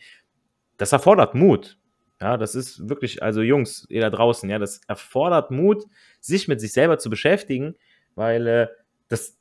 Das 0.78 0.92
erfordert 0.92 1.36
Mut. 1.36 1.78
Ja, 2.22 2.38
das 2.38 2.56
ist 2.56 2.88
wirklich, 2.88 3.22
also 3.22 3.42
Jungs, 3.42 3.86
ihr 3.90 4.02
da 4.02 4.10
draußen, 4.10 4.50
ja, 4.50 4.58
das 4.60 4.82
erfordert 4.88 5.52
Mut, 5.52 5.84
sich 6.22 6.48
mit 6.48 6.62
sich 6.62 6.72
selber 6.72 6.98
zu 6.98 7.10
beschäftigen, 7.10 7.76
weil 8.16 8.48
äh, 8.48 8.68
das 9.10 9.38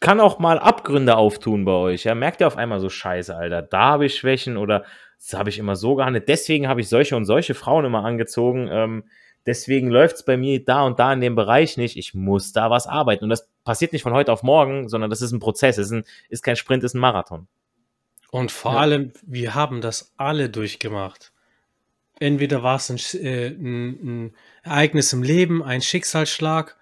kann 0.00 0.20
auch 0.20 0.38
mal 0.38 0.58
Abgründe 0.58 1.16
auftun 1.16 1.64
bei 1.64 1.72
euch. 1.72 2.04
Ja, 2.04 2.14
merkt 2.14 2.40
ihr 2.40 2.46
auf 2.46 2.56
einmal 2.56 2.80
so 2.80 2.88
Scheiße, 2.88 3.34
Alter, 3.34 3.62
da 3.62 3.92
habe 3.92 4.06
ich 4.06 4.16
Schwächen 4.16 4.56
oder 4.56 4.84
das 5.18 5.38
habe 5.38 5.48
ich 5.48 5.58
immer 5.58 5.74
so 5.74 5.96
gehandelt. 5.96 6.28
Deswegen 6.28 6.68
habe 6.68 6.80
ich 6.80 6.88
solche 6.88 7.16
und 7.16 7.24
solche 7.24 7.54
Frauen 7.54 7.84
immer 7.84 8.04
angezogen. 8.04 8.68
Ähm, 8.70 9.04
deswegen 9.48 9.88
läuft 9.88 10.16
es 10.16 10.22
bei 10.24 10.36
mir 10.36 10.64
da 10.64 10.82
und 10.82 10.98
da 11.00 11.12
in 11.12 11.20
dem 11.20 11.34
Bereich 11.34 11.76
nicht. 11.76 11.96
Ich 11.96 12.14
muss 12.14 12.52
da 12.52 12.70
was 12.70 12.86
arbeiten. 12.86 13.24
Und 13.24 13.30
das 13.30 13.48
passiert 13.64 13.92
nicht 13.92 14.02
von 14.02 14.12
heute 14.12 14.32
auf 14.32 14.42
morgen, 14.44 14.88
sondern 14.88 15.10
das 15.10 15.22
ist 15.22 15.32
ein 15.32 15.40
Prozess. 15.40 15.78
Es 15.78 15.86
ist, 15.86 15.92
ein, 15.92 16.04
ist 16.28 16.42
kein 16.42 16.54
Sprint, 16.56 16.84
ist 16.84 16.94
ein 16.94 17.00
Marathon. 17.00 17.48
Und 18.30 18.52
vor 18.52 18.74
Ja. 18.74 18.78
allem, 18.80 19.12
wir 19.22 19.54
haben 19.54 19.80
das 19.80 20.12
alle 20.16 20.48
durchgemacht. 20.50 21.32
Entweder 22.20 22.62
war 22.62 22.76
es 22.76 22.90
ein, 22.90 22.98
äh, 23.24 23.48
ein, 23.48 23.88
ein 24.26 24.34
Ereignis 24.62 25.12
im 25.12 25.22
Leben, 25.22 25.62
ein 25.62 25.82
Schicksalsschlag, 25.82 26.76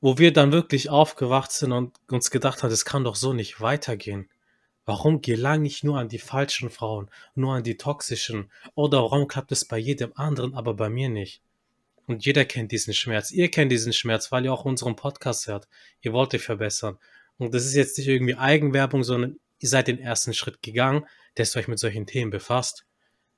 wo 0.00 0.18
wir 0.18 0.32
dann 0.32 0.52
wirklich 0.52 0.90
aufgewacht 0.90 1.52
sind 1.52 1.72
und 1.72 1.92
uns 2.10 2.30
gedacht 2.30 2.62
haben, 2.62 2.70
es 2.72 2.84
kann 2.84 3.04
doch 3.04 3.16
so 3.16 3.32
nicht 3.32 3.60
weitergehen. 3.60 4.28
Warum 4.86 5.22
gelang 5.22 5.64
ich 5.64 5.82
nur 5.82 5.98
an 5.98 6.08
die 6.08 6.18
falschen 6.18 6.68
Frauen, 6.70 7.08
nur 7.34 7.54
an 7.54 7.62
die 7.62 7.76
toxischen? 7.78 8.50
Oder 8.74 8.98
warum 9.02 9.28
klappt 9.28 9.52
es 9.52 9.64
bei 9.64 9.78
jedem 9.78 10.12
anderen, 10.14 10.54
aber 10.54 10.74
bei 10.74 10.90
mir 10.90 11.08
nicht? 11.08 11.40
Und 12.06 12.24
jeder 12.24 12.44
kennt 12.44 12.72
diesen 12.72 12.94
Schmerz. 12.94 13.30
Ihr 13.30 13.50
kennt 13.50 13.72
diesen 13.72 13.92
Schmerz, 13.92 14.30
weil 14.30 14.44
ihr 14.44 14.52
auch 14.52 14.64
unseren 14.64 14.96
Podcast 14.96 15.46
hört. 15.46 15.68
Ihr 16.02 16.12
wollt 16.12 16.34
euch 16.34 16.42
verbessern. 16.42 16.98
Und 17.38 17.54
das 17.54 17.64
ist 17.64 17.74
jetzt 17.74 17.98
nicht 17.98 18.08
irgendwie 18.08 18.36
Eigenwerbung, 18.36 19.02
sondern 19.02 19.38
ihr 19.58 19.68
seid 19.68 19.88
den 19.88 19.98
ersten 19.98 20.34
Schritt 20.34 20.62
gegangen, 20.62 21.06
dass 21.34 21.56
ihr 21.56 21.60
euch 21.60 21.68
mit 21.68 21.78
solchen 21.78 22.06
Themen 22.06 22.30
befasst, 22.30 22.84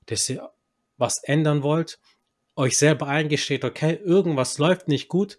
dass 0.07 0.29
ihr 0.29 0.51
was 0.99 1.23
ändern 1.23 1.63
wollt, 1.63 1.99
euch 2.57 2.77
selber 2.79 3.07
eingesteht, 3.07 3.65
okay, 3.65 3.95
irgendwas 4.03 4.59
läuft 4.59 4.89
nicht 4.89 5.09
gut, 5.09 5.39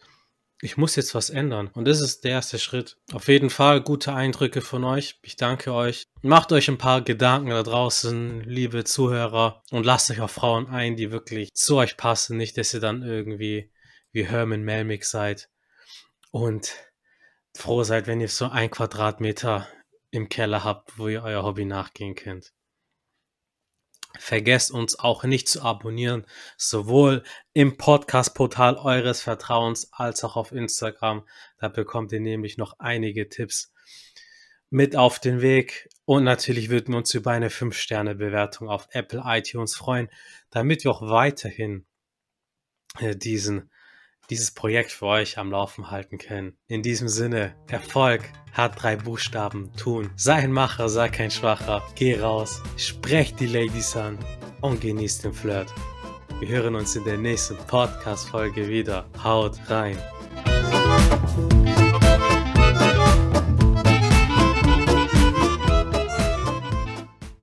ich 0.62 0.78
muss 0.78 0.96
jetzt 0.96 1.14
was 1.14 1.30
ändern. 1.30 1.68
Und 1.74 1.86
das 1.86 2.02
ist 2.02 2.24
der 2.24 2.32
erste 2.32 2.58
Schritt. 2.58 2.98
Auf 3.14 3.28
jeden 3.28 3.50
Fall 3.50 3.82
gute 3.82 4.14
Eindrücke 4.14 4.62
von 4.62 4.84
euch. 4.84 5.20
Ich 5.22 5.36
danke 5.36 5.74
euch. 5.74 6.04
Macht 6.22 6.52
euch 6.52 6.68
ein 6.68 6.80
paar 6.80 7.02
Gedanken 7.02 7.50
da 7.50 7.62
draußen, 7.62 8.42
liebe 8.42 8.84
Zuhörer, 8.84 9.62
und 9.72 9.86
lasst 9.86 10.10
euch 10.10 10.22
auf 10.22 10.32
Frauen 10.32 10.68
ein, 10.68 10.96
die 10.96 11.12
wirklich 11.12 11.54
zu 11.54 11.78
euch 11.78 11.96
passen. 11.96 12.38
Nicht, 12.38 12.58
dass 12.58 12.74
ihr 12.74 12.80
dann 12.80 13.04
irgendwie 13.04 13.72
wie 14.12 14.26
Herman 14.26 14.64
Melmick 14.64 15.06
seid 15.06 15.50
und 16.32 16.74
froh 17.56 17.84
seid, 17.84 18.08
wenn 18.08 18.22
ihr 18.22 18.30
so 18.30 18.48
ein 18.48 18.72
Quadratmeter 18.72 19.68
im 20.10 20.30
Keller 20.30 20.64
habt, 20.64 20.98
wo 20.98 21.08
ihr 21.08 21.24
euer 21.24 21.44
Hobby 21.44 21.66
nachgehen 21.66 22.16
könnt. 22.16 22.54
Vergesst 24.20 24.72
uns 24.72 24.98
auch 24.98 25.24
nicht 25.24 25.48
zu 25.50 25.62
abonnieren, 25.62 26.26
sowohl 26.58 27.24
im 27.54 27.78
Podcast-Portal 27.78 28.78
eures 28.78 29.22
Vertrauens 29.22 29.92
als 29.92 30.24
auch 30.24 30.36
auf 30.36 30.52
Instagram. 30.52 31.28
Da 31.60 31.68
bekommt 31.68 32.12
ihr 32.12 32.20
nämlich 32.20 32.58
noch 32.58 32.76
einige 32.80 33.30
Tipps 33.30 33.74
mit 34.70 34.96
auf 34.96 35.20
den 35.20 35.42
Weg. 35.42 35.90
Und 36.06 36.24
natürlich 36.24 36.70
würden 36.70 36.94
wir 36.94 36.98
uns 36.98 37.14
über 37.14 37.32
eine 37.32 37.50
5-Sterne-Bewertung 37.50 38.70
auf 38.70 38.88
Apple 38.92 39.22
iTunes 39.26 39.76
freuen, 39.76 40.10
damit 40.50 40.84
wir 40.84 40.92
auch 40.92 41.02
weiterhin 41.02 41.86
äh, 43.00 43.16
diesen, 43.16 43.70
dieses 44.30 44.52
Projekt 44.52 44.92
für 44.92 45.06
euch 45.06 45.38
am 45.38 45.52
Laufen 45.52 45.92
halten 45.92 46.18
können. 46.18 46.58
In 46.68 46.82
diesem 46.82 47.08
Sinne, 47.08 47.56
Erfolg 47.68 48.24
hat 48.54 48.82
drei 48.82 48.96
Buchstaben, 48.96 49.72
tun. 49.76 50.10
Sei 50.16 50.36
ein 50.36 50.52
Macher, 50.52 50.90
sei 50.90 51.10
kein 51.10 51.32
Schwacher. 51.32 51.84
Geh 51.96 52.20
raus, 52.20 52.62
sprech 52.76 53.36
die 53.36 53.48
Ladies 53.48 53.96
an 53.96 54.18
und 54.62 54.82
genieß 54.82 55.20
den 55.20 55.34
Flirt. 55.34 55.74
Wir 56.40 56.50
hören 56.50 56.76
uns 56.76 56.96
in 56.96 57.04
der 57.04 57.18
nächsten 57.18 57.58
Podcast-Folge 57.58 58.68
wieder. 58.68 59.10
Haut 59.24 59.58
rein! 59.70 59.98